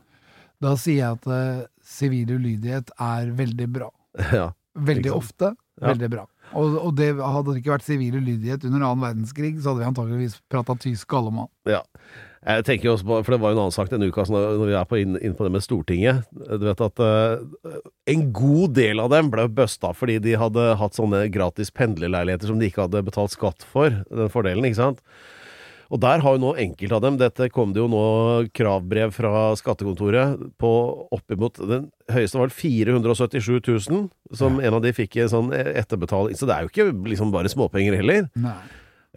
[0.60, 3.88] Da sier jeg at eh, sivil ulydighet er veldig bra.
[4.40, 4.50] ja.
[4.76, 5.54] Veldig ofte.
[5.80, 5.88] Ja.
[5.94, 6.26] Veldig bra.
[6.52, 9.88] Og, og det hadde det ikke vært sivil ulydighet under annen verdenskrig, så hadde vi
[9.88, 11.50] antageligvis prata tysk alle mann.
[11.70, 11.80] ja.
[12.40, 14.62] Jeg tenker jo også på, for det var jo en annen sak denne uka, når
[14.64, 16.22] vi er på inn, inn på det med Stortinget.
[16.32, 17.74] Du vet at uh,
[18.08, 22.62] en god del av dem ble busta fordi de hadde hatt sånne gratis pendlerleiligheter som
[22.62, 25.04] de ikke hadde betalt skatt for, den fordelen, ikke sant.
[25.90, 28.02] Og der har jo nå enkelte av dem Dette kom det jo nå
[28.54, 30.70] kravbrev fra skattekontoret på
[31.10, 34.04] oppimot Den høyeste var 477 000,
[34.38, 36.38] som en av de fikk sånn etterbetaling.
[36.38, 38.30] Så det er jo ikke liksom bare småpenger heller.
[38.38, 38.60] Nei.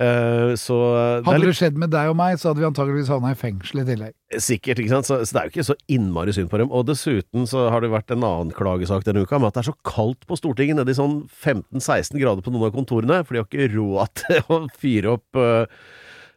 [0.02, 2.66] Eh, så det er Hadde litt det skjedd med deg og meg, så hadde vi
[2.66, 4.16] antageligvis havna i fengsel i tillegg.
[4.42, 5.10] Sikkert, ikke sant.
[5.10, 6.72] Så, så det er jo ikke så innmari synd på dem.
[6.74, 9.70] Og dessuten så har det vært en annen klagesak denne uka med at det er
[9.70, 13.44] så kaldt på Stortinget, nede i sånn 15-16 grader på noen av kontorene, for de
[13.44, 15.84] har ikke råd til å fyre opp eh,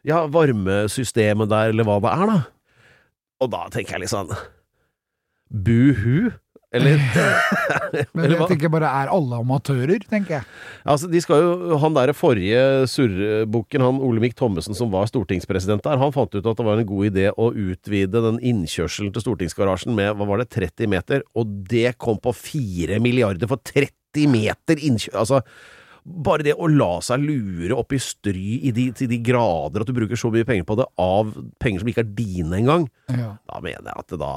[0.07, 2.37] ja, varmesystemet der, eller hva det er, da.
[3.41, 4.31] Og da tenker jeg litt sånn
[5.47, 6.33] Buhu?
[6.77, 7.01] Eller,
[8.13, 10.47] Men eller jeg tenker bare, er alle amatører, tenker jeg.
[10.87, 12.61] Altså, de skal jo, Han der forrige
[12.91, 16.89] surrebukken, han Olemic Thommessen som var stortingspresident der, han fant ut at det var en
[16.89, 21.57] god idé å utvide den innkjørselen til stortingsgarasjen med hva var det, 30 meter, og
[21.71, 25.19] det kom på 4 milliarder for 30 meter innkjør...
[25.23, 25.43] Altså,
[26.07, 29.89] bare det å la seg lure opp i stry i de, til de grader at
[29.89, 33.33] du bruker så mye penger på det, av penger som ikke er dine engang, Ja.
[33.47, 34.31] da mener jeg at det da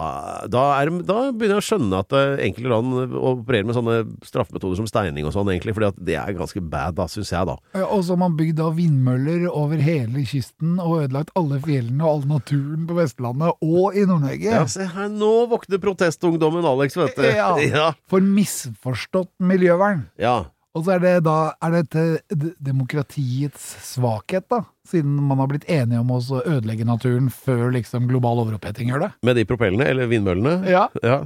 [0.51, 4.77] Da, er, da begynner jeg å skjønne at eh, enkelte land opererer med sånne straffemetoder
[4.81, 7.57] som steining og sånn, egentlig, fordi at det er ganske bad, da, syns jeg, da.
[7.79, 12.03] Ja, Og så har man bygd av vindmøller over hele kysten og ødelagt alle fjellene
[12.03, 14.51] og all naturen på Vestlandet og i Nord-Norge.
[14.59, 17.27] Ja, se her, nå våkner protestungdommen, Alex, vet du.
[17.31, 17.53] Ja.
[17.81, 17.91] ja.
[18.11, 20.09] For misforstått miljøvern.
[20.19, 20.41] ja.
[20.79, 24.61] Og så er det da er det til demokratiets svakhet, da.
[24.87, 29.11] Siden man har blitt enige om å ødelegge naturen før liksom global overoppheting gjør det.
[29.27, 30.61] Med de propellene, eller vindmøllene.
[30.71, 30.85] Ja.
[31.03, 31.25] Ja.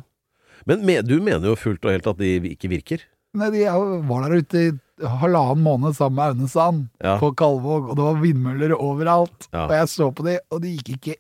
[0.65, 3.05] Men med, du mener jo fullt og helt at de ikke virker?
[3.37, 3.67] Nei, de
[4.09, 4.73] var der ute i
[5.21, 7.17] halvannen måned sammen med Aune Sand Ja.
[7.21, 9.49] på Kalvåg, og det var vindmøller overalt.
[9.53, 9.67] Ja.
[9.67, 11.17] Og jeg så på de, og de gikk ikke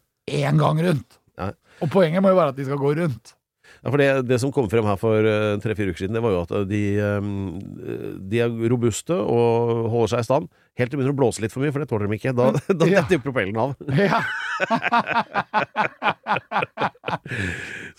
[0.46, 1.18] én gang rundt.
[1.40, 1.50] Nei.
[1.82, 3.34] Og poenget må jo være at de skal gå rundt.
[3.84, 6.32] Ja, for det, det som kom frem her for eh, tre-fire uker siden, det var
[6.32, 7.20] jo at de, eh,
[8.32, 10.48] de er robuste og holder seg i stand.
[10.80, 12.32] Helt til de begynner å blåse litt for mye, for det tåler de ikke.
[12.34, 12.46] Da,
[12.80, 13.02] da Ja.
[13.04, 13.76] detter propellen av.
[14.00, 14.22] Ja.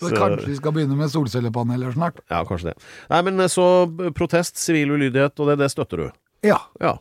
[0.00, 2.18] så, Så- kanskje vi skal begynne med solcellepaneler snart.
[2.30, 2.76] Ja, kanskje det.
[3.12, 3.66] Nei, men eh, så
[4.02, 6.06] eh, protest, sivil ulydighet, og det, det støtter du.
[6.46, 6.58] Ja.
[6.82, 6.96] Ja.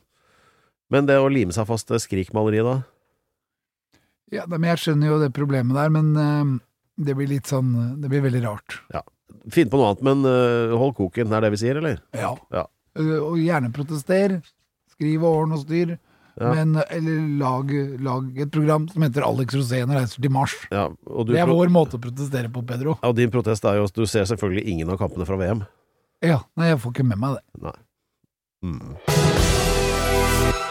[0.94, 2.78] Men det å lime seg fast til skrikmaleriet, da?
[4.34, 6.46] ja men jeg skjønner jo det problemet der, men eh,
[6.98, 8.80] det blir litt sånn Det blir veldig rart.
[8.94, 9.02] Ja.
[9.52, 12.00] Finn på noe annet, men eh, hold koken, er det vi sier, eller?
[12.16, 12.34] Ja.
[12.56, 12.66] Ja.
[12.98, 14.40] Eh, Og gjerne protester.
[14.96, 15.98] Skriv og ordn og styr.
[16.36, 16.52] Ja.
[16.52, 17.70] Men, eller lag,
[18.04, 20.56] lag et program som heter Alex Rosén reiser til Mars.
[20.72, 22.98] Ja, og, du, Det er vår måte å protestere på, Pedro.
[23.02, 25.64] ja, og din protest er jo at du ser selvfølgelig ingen av kampene fra VM.
[26.24, 27.46] Ja, Nei, jeg får ikke med meg det.
[27.70, 27.78] Nei.
[28.66, 29.15] Mm.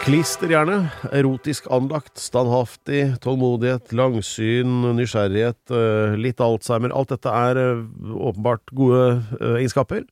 [0.05, 0.91] Klisterhjerne.
[1.17, 6.93] Erotisk anlagt, standhaftig, tålmodighet, langsyn, nysgjerrighet, eh, litt Alzheimer.
[6.93, 7.81] Alt dette er eh,
[8.13, 9.01] åpenbart gode
[9.39, 10.05] eh, egenskaper.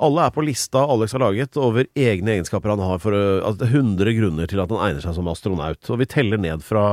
[0.00, 3.76] Alle er på lista Alex har laget over egne egenskaper han har for altså, er
[3.82, 5.92] 100 grunner til at han egner seg som astronaut.
[5.92, 6.86] Og vi teller ned fra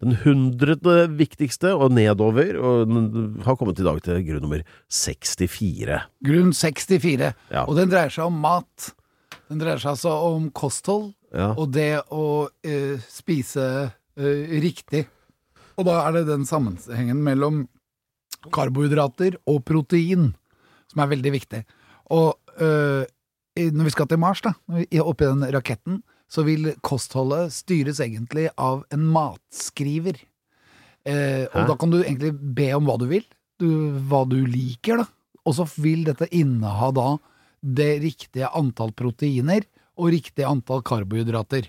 [0.00, 3.00] den hundrede viktigste og nedover, og
[3.44, 6.04] har kommet i dag til grunn nummer 64.
[6.24, 7.34] Grunn 64.
[7.52, 7.66] Ja.
[7.66, 8.94] Og den dreier seg om mat.
[9.50, 11.52] Den dreier seg altså om kosthold Ja.
[11.56, 15.06] og det å eh, spise eh, riktig.
[15.80, 17.64] Og da er det den sammenhengen mellom
[18.52, 20.32] karbohydrater og protein
[20.92, 21.62] som er veldig viktig.
[22.12, 23.08] Og eh,
[23.72, 24.54] når vi skal til Mars, da,
[25.00, 30.16] oppi den raketten, så vil kostholdet styres egentlig av en matskriver.
[31.04, 33.26] Eh, og da kan du egentlig be om hva du vil,
[33.60, 33.68] du,
[34.08, 35.08] hva du liker, da.
[35.42, 37.08] Og så vil dette inneha da
[37.62, 39.66] det riktige antall proteiner
[39.98, 41.68] og riktig antall karbohydrater.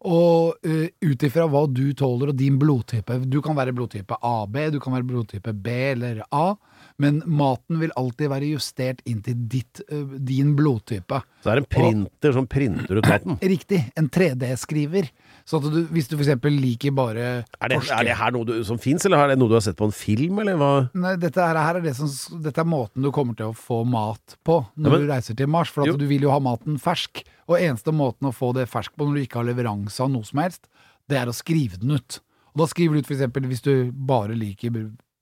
[0.00, 4.54] Og uh, ut ifra hva du tåler og din blodtype Du kan være blodtype AB,
[4.72, 6.54] du kan være blodtype B eller A,
[6.96, 11.18] men maten vil alltid være justert inn til ditt, uh, din blodtype.
[11.42, 13.36] Så det er en printer som printer ut maten.
[13.52, 13.82] Riktig.
[14.00, 15.10] En 3D-skriver.
[15.44, 18.54] Så at du, hvis du eksempel liker bare Er det, er det her noe du,
[18.64, 20.70] som fins, eller er det noe du har sett på en film, eller hva?
[20.96, 22.08] Nei, dette er, her er det som,
[22.40, 25.36] dette er måten du kommer til å få mat på når Ja, men- du reiser
[25.36, 25.72] til Mars.
[25.76, 27.20] For du vil jo ha maten fersk.
[27.50, 30.26] Og eneste måten å få det fersk på når du ikke har leveranse av noe
[30.28, 30.68] som helst,
[31.10, 32.20] det er å skrive den ut.
[32.54, 34.70] Og da skriver du ut for eksempel hvis du bare liker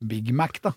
[0.04, 0.74] Big Mac, da.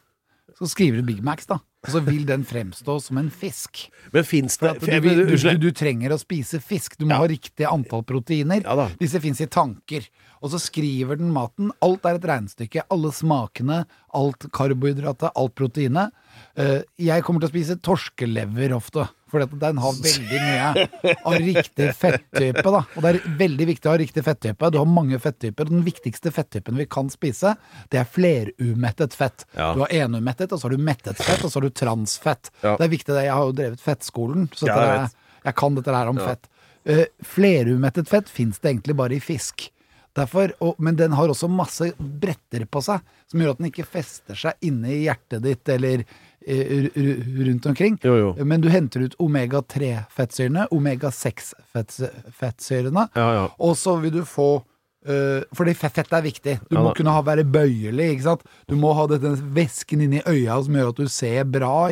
[0.59, 1.59] Så skriver du Big Macs, da.
[1.81, 3.87] Og så vil den fremstå som en fisk.
[4.13, 6.97] Men fins det du, vil- du, du, du trenger å spise fisk.
[6.99, 8.61] Du må ha riktig antall proteiner.
[8.67, 8.85] Ja.
[8.99, 10.05] Disse fins i tanker.
[10.43, 11.71] Og så skriver den maten.
[11.81, 12.83] Alt er et regnestykke.
[12.93, 13.79] Alle smakene,
[14.13, 16.13] alt karbohydratet, alt proteinet.
[16.59, 21.87] Eh, jeg kommer til å spise torskelever ofte, for den har veldig mye av riktig
[21.97, 22.63] fettype.
[22.67, 22.81] Da.
[22.95, 24.69] Og det er veldig viktig å ha riktig fettype.
[24.75, 25.69] Du har mange fettyper.
[25.71, 27.55] Den viktigste fettypen vi kan spise,
[27.93, 29.45] det er flerumettet fett.
[29.55, 29.71] Ja.
[29.77, 32.51] Du har enumettet, og så har du mettet fett, og så har du transfett.
[32.61, 32.75] Ja.
[32.77, 33.13] Det er viktig.
[33.15, 33.25] det.
[33.29, 36.47] Jeg har jo drevet fettskolen, så Ja, jeg er- jeg kan dette her om fett.
[36.89, 39.69] Uh, flerumettet fett fins det egentlig bare i fisk.
[40.17, 42.99] Derfor, og, men den har også masse bretter på seg,
[43.31, 46.03] som gjør at den ikke fester seg inne i hjertet ditt eller
[46.47, 47.99] rundt omkring.
[48.03, 48.31] Jo, jo.
[48.45, 53.47] Men du henter ut omega-3-fettsyrene, omega-6-fettsyrene, Ja, ja.
[53.59, 54.63] og så vil du få
[55.01, 56.59] Uh, fordi fett, er viktig.
[56.69, 58.21] Du Ja må kunne ha, være bøyelig.
[58.69, 61.89] Du må ha denne væsken inni øya som gjør at du ser bra.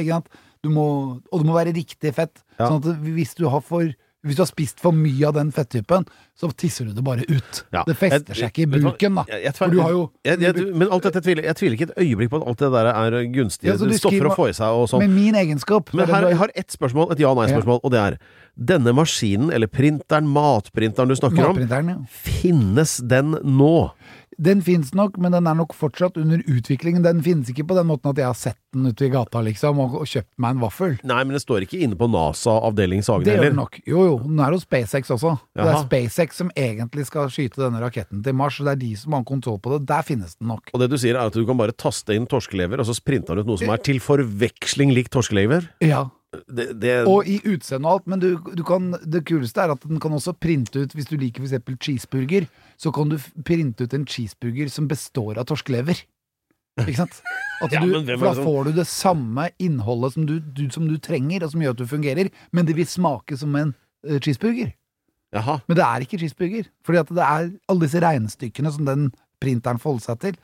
[0.62, 2.44] Du må, og det må være riktig fett.
[2.60, 3.90] Sånn at hvis du har for
[4.26, 6.04] hvis du har spist for mye av den fettypen,
[6.36, 7.62] så tisser du det bare ut.
[7.72, 7.86] Ja.
[7.88, 9.24] Det fester seg ikke i buken, da.
[9.30, 10.40] Jeg- jeg For du har jo jeg,
[10.76, 13.12] Men alt dette tviler jeg tviler ikke et øyeblikk på at alt det der er
[13.32, 15.00] gunstige Ja, stoffer å få i seg og sånn.
[15.00, 15.94] Med min egenskap.
[15.94, 18.18] Men er her, jeg har ett spørsmål, et ja-nei-spørsmål, og det er
[18.60, 21.96] Denne maskinen, eller printeren, matprinteren du snakker om, Matprinteren, ja.
[22.12, 23.92] finnes den nå?
[24.40, 27.04] Den fins nok, men den er nok fortsatt under utviklingen.
[27.04, 29.82] Den finnes ikke på den måten at jeg har sett den ute i gata, liksom,
[29.84, 30.94] og, og kjøpt meg en vaffel.
[31.10, 33.52] Nei, men det står ikke inne på NASA avdeling Sagen Det gjør heller.
[33.52, 33.80] den nok.
[33.84, 35.34] Jo, jo, den er hos SpaceX også.
[35.58, 38.94] Det er SpaceX som egentlig skal skyte denne raketten til Mars, og det er de
[39.02, 39.82] som har kontroll på det.
[39.90, 40.72] Der finnes den nok.
[40.72, 43.36] Og det du sier er at du kan bare taste inn torskelever, og så sprinter
[43.36, 45.68] han ut noe som er til forveksling lik torskelever?
[45.84, 46.06] Ja.
[46.30, 49.86] Det, det, Og i utseende og alt, men du, du kan, det kuleste er at
[49.90, 52.46] den kan også printe ut, hvis du liker eksempel cheeseburger,
[52.80, 56.06] så kan du printe ut en cheeseburger som består av torskelever.
[56.86, 57.22] Ikke sant?
[57.60, 60.94] Ja, du, men for da får du det samme innholdet som du, du, som du
[61.04, 63.74] trenger, og som gjør at du fungerer, men det vil smake som en
[64.08, 64.70] uh, cheeseburger.
[65.36, 65.58] Jaha.
[65.68, 66.70] Men det er ikke cheeseburger.
[66.88, 69.10] Fordi at det er alle disse regnestykkene som den
[69.44, 70.40] printeren forholder seg til,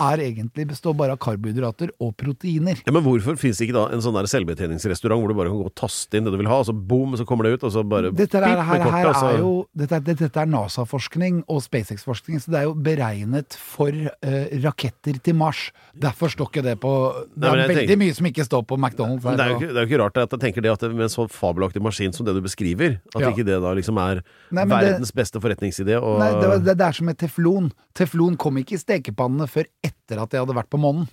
[0.00, 2.80] er egentlig består bare av karbohydrater og proteiner.
[2.86, 5.68] Ja, men hvorfor det ikke da en sånn der selvbetjeningsrestaurant hvor du bare kan gå
[5.70, 7.74] og taste inn det du vil ha, og så boom, så kommer det ut, og
[7.74, 12.40] så bare Dette, er, her, kortet, her er jo, dette, dette er NASA-forskning og SpaceX-forskning,
[12.42, 15.66] så det er jo beregnet for uh, raketter til Mars.
[15.94, 16.92] Derfor står ikke det på
[17.34, 19.26] Det er Nei, veldig tenker- mye som ikke står på McDonald's.
[19.26, 20.92] Her, det er, ikke, det er jo ikke rart at jeg tenker det at det,
[20.94, 23.30] med en så fabelaktig maskin som det du beskriver, at Ja.
[23.34, 25.98] ikke det da liksom er Nei, verdens beste forretningsidé.
[26.00, 27.70] Og, Nei, det, det, det er som med teflon.
[27.94, 31.08] Teflon kom ikke i stekepannene før etter at jeg hadde vært på månen.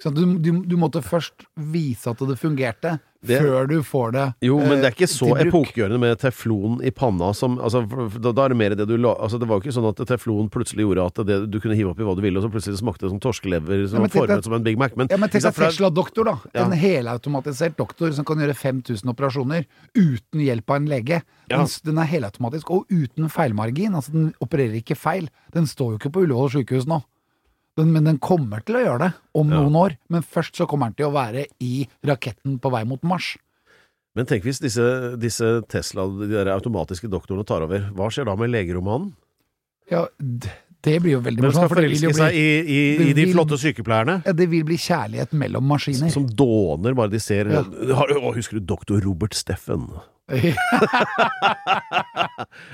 [0.00, 4.22] Så du, du, du måtte først vise at det fungerte, Det- før du får det
[4.40, 4.48] til bruk.
[4.48, 7.82] jo, men det er ikke eh, så epokegjørende med teflon i panna som altså,
[8.16, 10.00] da, da er det mer det du la altså, Det var jo ikke sånn at
[10.08, 12.80] teflon plutselig gjorde at det, du kunne hive oppi hva du ville, og så plutselig
[12.80, 14.96] smakte det som torskelever som Ja, var formet som en Big Mac.
[14.96, 16.36] Men, Ja, men tenk deg Tesla-doktor, da.
[16.56, 16.64] Ja.
[16.64, 21.20] En helautomatisert doktor som kan gjøre 5000 operasjoner uten hjelp av en lege.
[21.52, 21.60] Ja.
[21.60, 23.92] Den, den er helautomatisk, og uten feilmargin.
[24.00, 25.28] Altså, den opererer ikke feil.
[25.52, 27.02] Den står jo ikke på Ullevål sykehus nå.
[27.78, 29.94] Den, men den kommer til å gjøre det om noen år.
[30.10, 33.36] Men først så kommer den til å være i raketten på vei mot Mars.
[34.18, 34.84] Men tenk hvis disse,
[35.22, 39.12] disse Tesla, de der automatiske doktorene tar over, hva skjer da med legeromanen?
[39.90, 40.08] Ja,
[40.82, 41.80] Det blir jo veldig Hvem skal morsomt.
[41.82, 42.78] vil jo forelske seg i, i,
[43.10, 44.14] i de vil- flotte sykepleierne?
[44.24, 46.08] ja, det vil bli kjærlighet mellom maskiner.
[46.14, 47.62] Som dåner bare de ser Ja.
[47.98, 49.90] Har- Å, Husker du doktor Robert Steffen?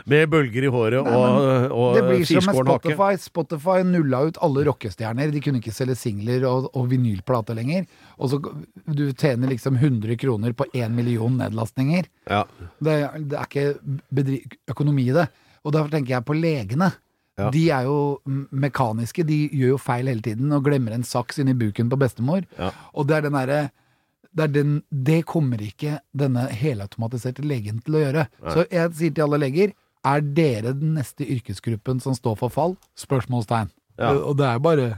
[0.06, 2.96] Med bølger i håret Nei, og, og Det blir som med Spotify.
[3.16, 3.22] hake.
[3.22, 3.76] Spotify.
[3.88, 5.32] Nulla ut alle rockestjerner.
[5.34, 7.86] De kunne ikke selge singler og, og vinylplate lenger.
[8.20, 8.40] Og så
[8.86, 12.06] du tjener liksom 100 kroner på 1 million nedlastninger.
[12.30, 12.44] Ja.
[12.78, 12.98] Det,
[13.32, 15.26] det er ikke økonomi i det.
[15.66, 16.92] Og derfor tenker jeg på legene.
[17.36, 17.50] Ja.
[17.52, 17.96] De er jo
[18.50, 22.46] mekaniske, de gjør jo feil hele tiden og glemmer en saks inni buken på bestemor.
[22.56, 22.70] Ja.
[22.96, 23.58] Og det er den derre
[24.36, 28.26] det, den, det kommer ikke denne helautomatiserte legen til å gjøre.
[28.52, 29.72] Så jeg sier til alle leger
[30.06, 32.76] er dere den neste yrkesgruppen som står for fall?
[33.00, 33.72] Spørsmålstegn.
[34.00, 34.12] Ja.
[34.16, 34.88] Og det er bare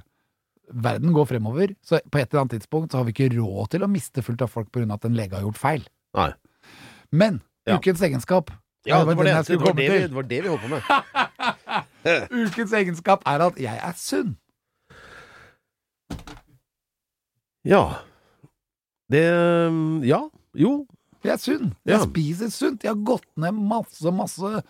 [0.69, 3.87] Verden går fremover, så på et eller annet tidspunkt så har vi ikke råd til
[3.87, 4.85] å miste fullt av folk pga.
[4.99, 5.87] at en lege har gjort feil.
[6.15, 6.33] Nei.
[7.11, 7.79] Men Ja.
[7.79, 8.51] ukens egenskap
[8.85, 10.69] Ja, det var den det, det, var det, vi, det var det vi holdt på
[10.69, 10.83] med.
[12.31, 14.37] Ukens egenskap er at jeg er sunn.
[17.65, 17.83] Ja.
[19.11, 19.25] Det
[20.07, 20.23] Ja.
[20.55, 20.87] Jo.
[21.25, 21.75] Jeg er sunn.
[21.85, 22.05] Jeg Ja.
[22.07, 22.83] spiser sunt.
[22.85, 24.63] Jeg har gått ned masse, masse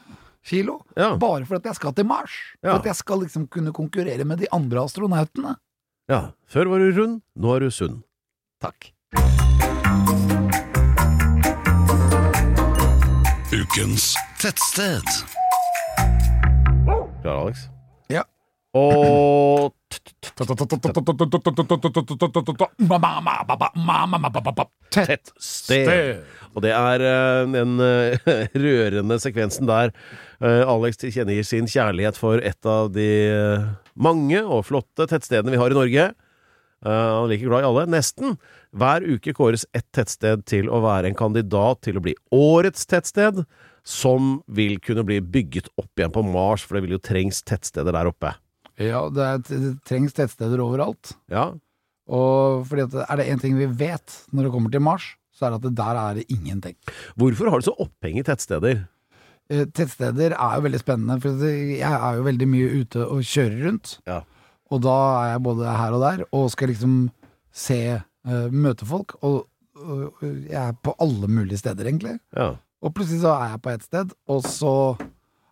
[0.44, 0.80] kilo.
[0.96, 1.16] Ja.
[1.16, 2.32] Bare for at jeg skal til Mars.
[2.62, 2.72] Ja.
[2.72, 5.56] For at jeg skal liksom kunne konkurrere med de andre astronautene.
[6.08, 6.30] ja.
[6.48, 8.02] Før var du rund, nå er du sunn.
[8.60, 8.92] Takk.
[13.52, 15.04] Ukens Tettsted.
[17.28, 17.66] Klar, Alex?
[18.08, 18.22] Ja.
[18.78, 19.74] Og
[24.88, 26.22] Tett sted.
[26.56, 28.30] Og det er eh, den eh,
[28.64, 29.92] rørende sekvensen der
[30.40, 33.10] eh, Alex tilkjennegir sin kjærlighet for et av de
[33.92, 36.08] mange og flotte tettstedene vi har i Norge.
[36.86, 37.84] Han er like glad i alle.
[37.92, 38.38] Nesten.
[38.72, 43.42] Hver uke kåres ett tettsted til å være en kandidat til å bli årets tettsted,
[43.88, 47.94] som vil kunne bli bygget opp igjen på Mars, for det vil jo trengs tettsteder
[47.96, 48.34] der oppe.
[48.78, 51.14] Ja, det, er, det trengs tettsteder overalt.
[51.32, 51.48] Ja,
[52.08, 55.46] Og fordi at er det én ting vi vet når det kommer til Mars, så
[55.46, 56.76] er det at det der er det ingenting.
[57.20, 58.84] Hvorfor har du så oppheng i tettsteder?
[59.50, 63.62] Eh, Tettsteder er jo veldig spennende, for jeg er jo veldig mye ute og kjører
[63.66, 63.94] rundt.
[64.08, 64.20] Ja.
[64.68, 66.96] Og da er jeg både her og der, og skal liksom
[67.54, 69.14] se, eh, møte folk.
[69.24, 69.46] Og,
[69.80, 72.18] og jeg er på alle mulige steder, egentlig.
[72.36, 72.50] Ja.
[72.84, 74.72] Og plutselig så er jeg på et sted, og så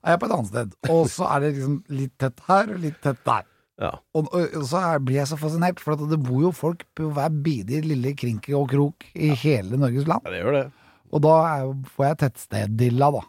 [0.06, 0.74] er jeg på et annet sted.
[0.94, 3.46] Og så er det liksom litt tett her og litt tett der.
[3.82, 3.90] ja.
[4.14, 7.10] Og, og, og så er, blir jeg så fascinert, for det bor jo folk på
[7.16, 10.22] hver bidige lille krinke og krok i hele Norges land.
[10.28, 10.66] Ja, det gjør det.
[11.14, 13.24] Og da er, får jeg tettsteddilla, da.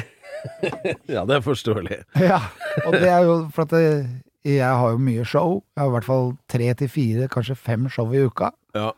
[1.14, 2.00] Ja, det er forståelig.
[2.30, 2.40] Ja,
[2.86, 3.84] og det er jo for at det,
[4.48, 5.58] jeg har jo mye show.
[5.76, 8.48] Jeg har i hvert fall tre til fire, kanskje fem show i uka.
[8.76, 8.90] Ja.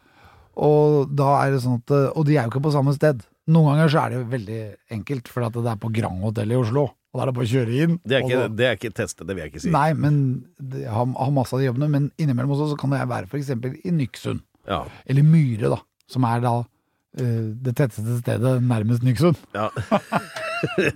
[0.55, 3.23] Og da er det sånn at Og de er jo ikke på samme sted.
[3.51, 4.59] Noen ganger så er det veldig
[4.95, 6.85] enkelt, for at det er på Grand Hotel i Oslo.
[7.13, 7.97] Og da er det bare å kjøre inn.
[8.07, 9.73] Det er ikke, da- det er ikke testet, det vil jeg ikke si.
[9.75, 10.21] Nei, men
[10.59, 11.91] det, jeg har, har masse av de jobbene.
[11.93, 14.41] Men innimellom også så kan jeg være eksempel i Nyksund.
[14.71, 14.85] Ja.
[15.11, 15.81] Eller Myre, da.
[16.09, 19.37] Som er da uh, det tetteste stedet nærmest Nyksund.
[19.57, 19.69] Ja.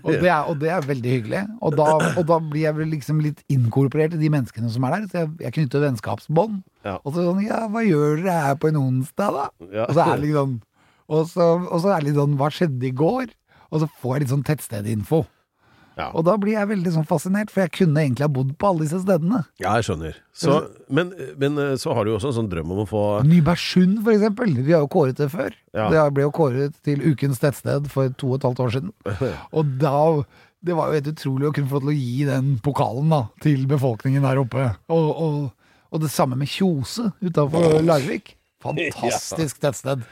[0.07, 1.41] Og det, er, og det er veldig hyggelig.
[1.59, 4.95] Og da, og da blir jeg vel liksom litt inkorporert i de menneskene som er
[4.95, 5.09] der.
[5.11, 6.61] Så jeg, jeg knytter vennskapsbånd.
[6.87, 6.93] Ja.
[7.03, 9.47] Og så sånn Ja, hva gjør dere her på en onsdag, da?
[9.75, 9.89] Ja.
[9.89, 10.55] Og så er det liksom sånn
[11.13, 13.33] og så, og så er det litt sånn Hva skjedde i går?
[13.71, 15.25] Og så får jeg litt sånn tettstedinfo.
[15.97, 16.11] Ja.
[16.13, 18.85] Og da blir jeg veldig sånn fascinert, for jeg kunne egentlig ha bodd på alle
[18.85, 19.41] disse stedene.
[19.63, 20.19] ja, jeg skjønner.
[20.37, 20.57] Så,
[20.93, 24.03] men, men eh, så har du jo også en sånn drøm om å få Nybergsund,
[24.05, 24.53] for eksempel.
[24.61, 25.57] Vi har jo kåret det før.
[25.73, 25.89] Ja.
[25.95, 28.93] Det ble jo kåret til ukens tettsted for to og et halvt år siden.
[29.57, 29.97] Og da
[30.67, 33.65] Det var jo helt utrolig å kunne få til å gi den pokalen da, til
[33.71, 34.69] befolkningen der oppe.
[34.93, 35.37] Og, og,
[35.95, 38.35] og det samme med Kjose utafor Larvik.
[38.67, 40.05] Fantastisk tettsted.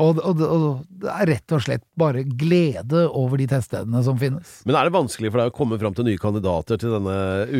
[0.00, 0.62] Og, og, og
[1.02, 4.60] det er rett og slett bare glede over de tettstedene som finnes.
[4.68, 7.16] Men er det vanskelig for deg å komme fram til nye kandidater til denne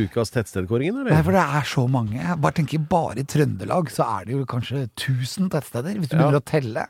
[0.07, 2.16] ukas tettstedkåringen, Nei, for det er så mange.
[2.20, 6.16] Jeg bare tenker bare i Trøndelag så er det jo kanskje 1000 tettsteder, hvis du
[6.16, 6.24] Ja.
[6.24, 6.87] begynner å telle.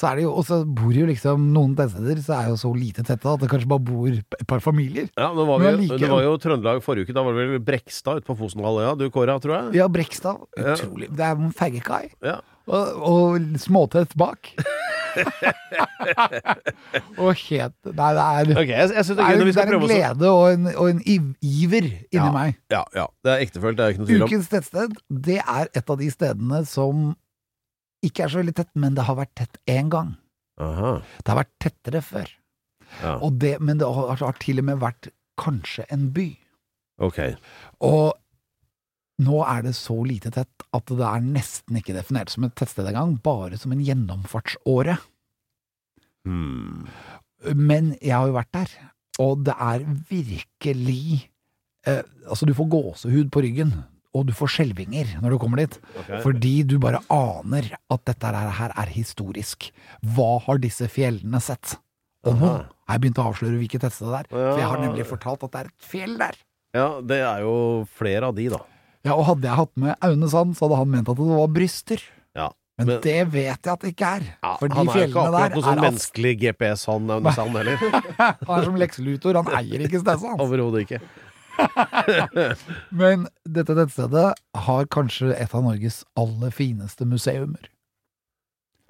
[0.00, 2.70] Så er det jo, og så bor jo liksom noen tettsteder så er jo så
[2.72, 5.10] lite tette at det kanskje bare bor et par familier.
[5.12, 7.16] Ja, nå var vi, Det var jo Trøndelag forrige uke.
[7.18, 9.74] Da var det vel Brekstad ute på Fosenhalvøya du kåra, tror jeg?
[9.82, 10.40] Ja, Brekstad.
[10.56, 10.72] Ja.
[10.72, 11.10] Utrolig.
[11.12, 12.06] Det er en fergekai.
[12.24, 12.38] Ja.
[12.68, 14.52] Og, og småtett bak.
[17.18, 20.28] og helt Nei, det er, okay, jeg, jeg det det er det er en glede
[20.30, 22.60] og en, og en iver inni ja, meg.
[22.72, 23.06] Ja, ja.
[23.24, 24.30] Det er ektefølt, det er ikke noe tvil om.
[24.30, 24.90] Ukens tettsted,
[25.28, 27.08] det er et av de stedene som
[28.06, 30.14] ikke er så veldig tett, men det har vært tett én gang.
[30.60, 30.92] Aha.
[31.20, 32.28] Det har vært tettere før.
[33.00, 33.16] Ja.
[33.18, 36.30] Og det, men det har, har til og med vært kanskje en by.
[37.00, 37.20] Ok.
[37.86, 38.12] Og
[39.20, 42.88] nå er det så lite tett at det er nesten ikke definert som et tettsted
[42.88, 44.96] engang, bare som en gjennomfartsåre.
[46.28, 46.86] Hmm.
[47.56, 48.74] Men jeg har jo vært der,
[49.20, 51.30] og det er virkelig
[51.88, 53.72] eh, Altså, du får gåsehud på ryggen,
[54.16, 55.76] og du får skjelvinger når du kommer dit.
[56.22, 59.70] Fordi du bare aner at dette her, her er historisk.
[60.14, 61.76] Hva har disse fjellene sett?
[62.28, 64.30] Og nå har jeg begynt å avsløre hvilket tettsted det er.
[64.32, 66.40] For jeg har nemlig fortalt at det er et fjell der.
[66.76, 67.54] Ja, det er jo
[67.98, 68.60] flere av de, da.
[69.06, 71.52] Ja, og hadde jeg hatt med Aune Sand, så hadde han ment at det var
[71.54, 72.02] bryster.
[72.36, 72.50] Ja.
[72.80, 74.28] Men, det vet jeg at det ikke er.
[74.40, 77.34] Ja, For de han er ikke akkurat der noe sånn er menneskelig GPS, han Aune
[77.36, 77.82] Sand heller.
[78.46, 80.40] Han er som Lex Luthor, han eier ikke stedet hans.
[80.40, 81.00] Overhodet ikke.
[83.02, 84.26] Men dette tettstedet
[84.64, 87.68] har kanskje et av Norges aller fineste museumer.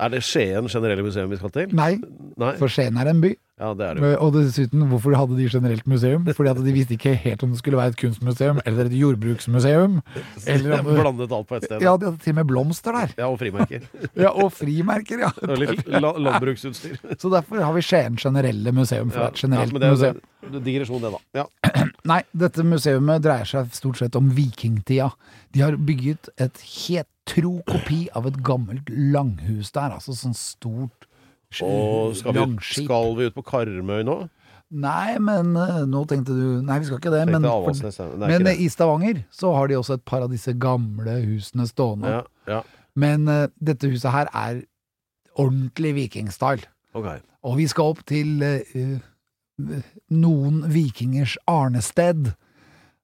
[0.00, 1.74] Er det Skien generelle museum vi skal til?
[1.76, 1.96] Nei,
[2.40, 2.54] Nei?
[2.60, 3.34] for Skien er en by.
[3.60, 4.10] Ja, det er det.
[4.24, 6.24] Og dessuten, hvorfor hadde de generelt museum?
[6.32, 9.98] Fordi at de visste ikke helt om det skulle være et kunstmuseum eller et jordbruksmuseum.
[10.48, 11.82] Eller om det, Blandet alt på ett sted.
[11.84, 13.12] ja, de hadde til og med blomster der.
[13.20, 13.84] Ja, og frimerker.
[14.24, 15.30] Ja, og frimerker, ja.
[15.44, 16.96] Og litt la landbruksutstyr.
[17.20, 19.12] Så derfor har vi Skien generelle museum.
[19.12, 20.22] For Ja, et generelt men det museum.
[20.64, 21.42] digresjon, det, da.
[21.42, 21.84] Ja.
[22.14, 25.10] Nei, dette museumet dreier seg stort sett om vikingtida.
[25.52, 31.06] De har bygget et helt tro kopi av et gammelt langhus der, altså sånn stort
[31.66, 34.20] Og skal vi, skal vi ut på Karmøy nå?
[34.70, 37.24] Nei, men eh, nå tenkte du Nei, vi skal ikke det.
[37.26, 40.30] Men, Avaldsnes, for, Det men eh, i Stavanger så har de også et par av
[40.30, 42.20] disse gamle husene stående.
[42.20, 42.60] Ja, ja.
[42.98, 44.62] Men uh, dette huset her er
[45.38, 46.70] ordentlig vikingstyle.
[46.94, 47.22] Okay.
[47.46, 48.98] Og vi skal opp til eh,
[50.10, 52.32] noen vikingers arnested.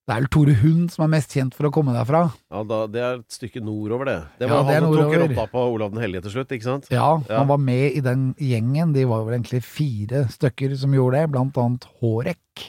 [0.07, 2.21] Det er vel Tore Hund som er mest kjent for å komme derfra.
[2.55, 4.19] Ja, da, det er et stykke nordover, det.
[4.39, 6.53] Det Ja, var det er han som tok rotta på Olav den hellige til slutt,
[6.55, 6.87] ikke sant?
[6.95, 7.41] Ja, Ja.
[7.41, 8.93] han var med i den gjengen.
[8.95, 12.69] De var vel egentlig fire stykker som gjorde det, blant annet Hårek.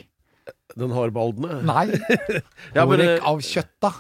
[0.78, 1.62] Den hardbaldene.
[1.70, 1.86] Nei,
[2.76, 3.94] Ja, men, Hårek eh, av Kjøtta.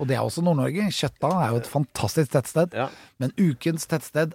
[0.00, 0.90] Og det er også Nord-Norge.
[0.90, 2.74] Kjøtta er jo et fantastisk tettsted.
[2.74, 2.88] Ja.
[3.22, 4.34] Men ukens tettsted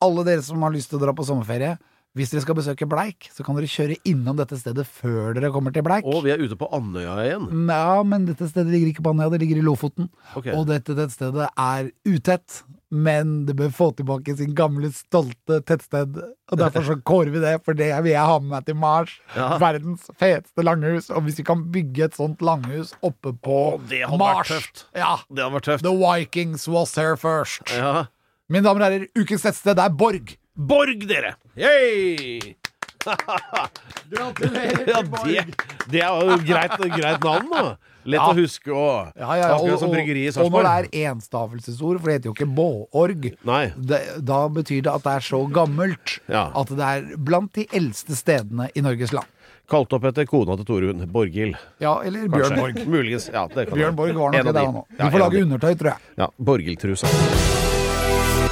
[0.00, 1.74] Alle dere som har lyst til å dra på sommerferie,
[2.18, 5.70] hvis dere skal besøke Bleik, så kan dere kjøre innom dette stedet før dere kommer
[5.74, 6.08] til Bleik.
[6.10, 7.46] Og vi er ute på Andøya igjen.
[7.70, 10.08] Ja, men dette stedet ligger ikke på Andøya, det ligger i Lofoten.
[10.34, 10.50] Okay.
[10.58, 16.18] Og dette tettstedet er utett, men det bør få tilbake sin gamle, stolte tettsted.
[16.50, 19.14] Og derfor så kårer vi det, for det vil jeg ha med meg til Mars.
[19.36, 19.52] Ja.
[19.62, 21.12] Verdens feteste langhus.
[21.14, 24.84] Og hvis vi kan bygge et sånt langhus oppe på det hadde vært tøft.
[24.98, 25.14] Ja.
[25.30, 25.86] Det hadde vært tøft.
[25.86, 27.70] The Vikings was here first.
[27.70, 28.08] Ja.
[28.50, 30.34] Mine damer og herrer, ukens tettsted er Borg.
[30.58, 31.36] Borg, dere!
[31.60, 32.56] Yay!
[34.10, 35.44] Gratulerer Ja, det,
[35.90, 37.62] det er jo greit, greit navn, da.
[38.08, 39.48] Lett å huske og Ja, ja, ja.
[39.56, 40.94] Akkurat som bryggeriet i og når det Sarpsborg.
[41.02, 43.62] er enstavelsesord, for det heter jo ikke Båorg, Nei.
[43.76, 46.46] det, da betyr det at det er så gammelt Ja.
[46.62, 49.28] at det er blant de eldste stedene i Norges land.
[49.70, 51.04] Kalt opp etter kona til Torunn.
[51.14, 51.54] Borghild.
[51.78, 52.24] Ja, eller.
[52.32, 52.80] Bjørn Borg.
[52.90, 53.28] Muligens.
[53.30, 53.94] Ja, det kan Bjørn.
[54.00, 54.66] Borg var En nok av det de.
[54.66, 54.84] han nå.
[54.98, 55.44] Ja, en får av lage de.
[55.46, 56.14] undertøy, tror jeg.
[56.24, 57.59] Ja, Borghild-trusa.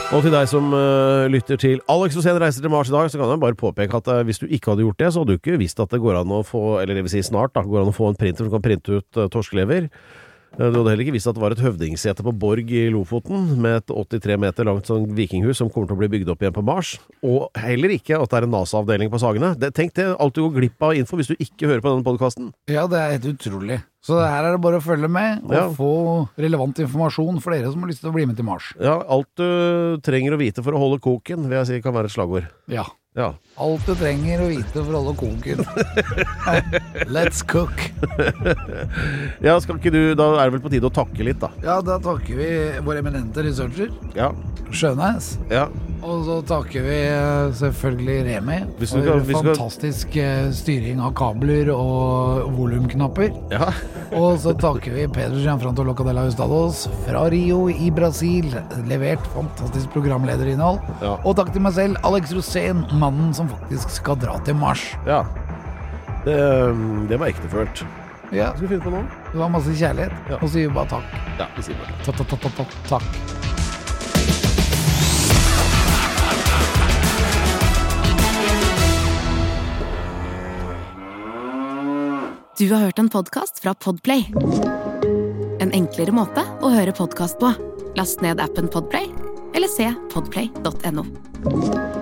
[0.08, 3.18] Og til deg som uh, lytter til Alex Rosén reiser til Mars i dag, så
[3.20, 5.36] kan jeg bare påpeke at uh, hvis du ikke hadde gjort det, så hadde du
[5.36, 7.82] ikke visst at det går an å få, eller det vil si snart, da, går
[7.82, 9.90] an å få en printer som kan printe ut uh, torskelever.
[10.56, 13.56] Eh, Du hadde heller ikke visst at det var et høvdingsete på Borg i Lofoten,
[13.60, 16.54] med et 83 meter langt sånn vikinghus som kommer til å bli bygd opp igjen
[16.56, 16.94] på Mars.
[17.22, 19.52] Og heller ikke at det er en NASA-avdeling på Sagene.
[19.58, 22.06] Det, tenk det, alt du går glipp av info hvis du ikke hører på denne
[22.06, 22.52] podkasten.
[22.70, 23.80] Ja, det er helt utrolig.
[24.08, 25.68] Så her er det bare å følge med og Ja.
[25.74, 28.72] få relevant informasjon for dere som har lyst til å bli med til Mars.
[28.80, 32.06] Ja, alt du trenger å vite for å holde koken, vil jeg si kan være
[32.06, 32.48] et slagord.
[32.68, 32.84] Ja.
[33.18, 33.32] Ja.
[33.58, 35.64] Alt du trenger å vite for å holde koken.
[37.10, 37.74] Let's cook.
[39.46, 41.50] ja, skal ikke du Da er det vel på tide å takke litt, da.
[41.64, 42.48] Ja, da takker vi
[42.86, 44.30] vår eminente researcher, Ja.
[44.70, 45.34] Sjønes.
[45.50, 45.66] ja.
[45.98, 51.10] Og så takker vi eh, selvfølgelig Remi Hvis du for hvis fantastisk eh, styring av
[51.18, 53.32] kabler og volumknapper.
[53.50, 53.72] ja.
[54.16, 58.46] Og så takker vi Pedro Gianfranto Locadella Hustados fra Rio i Brasil.
[58.88, 60.78] Levert fantastisk programlederinnhold.
[61.02, 61.18] Ja.
[61.28, 64.84] Og takk til meg selv, Alex Rosén, mannen som faktisk skal dra til Mars.
[65.08, 65.24] ja.
[66.28, 66.34] Det,
[67.08, 67.84] det var ektefølt.
[68.34, 69.00] Ja, Hva skal vi finne på nå?
[69.32, 70.12] det var masse kjærlighet.
[70.28, 70.36] Ja.
[70.42, 71.16] Og så sier vi bare takk.
[71.38, 72.18] Ja, vi sier bare takk.
[72.18, 72.28] Takk.
[72.28, 74.18] takk, ta- ta- ta- Takk.
[82.58, 84.24] Du har hørt en podkast fra Podplay.
[85.62, 87.52] En enklere måte å høre podkast på.
[87.98, 89.10] Last ned appen Podplay,
[89.54, 91.97] eller se podplay.no.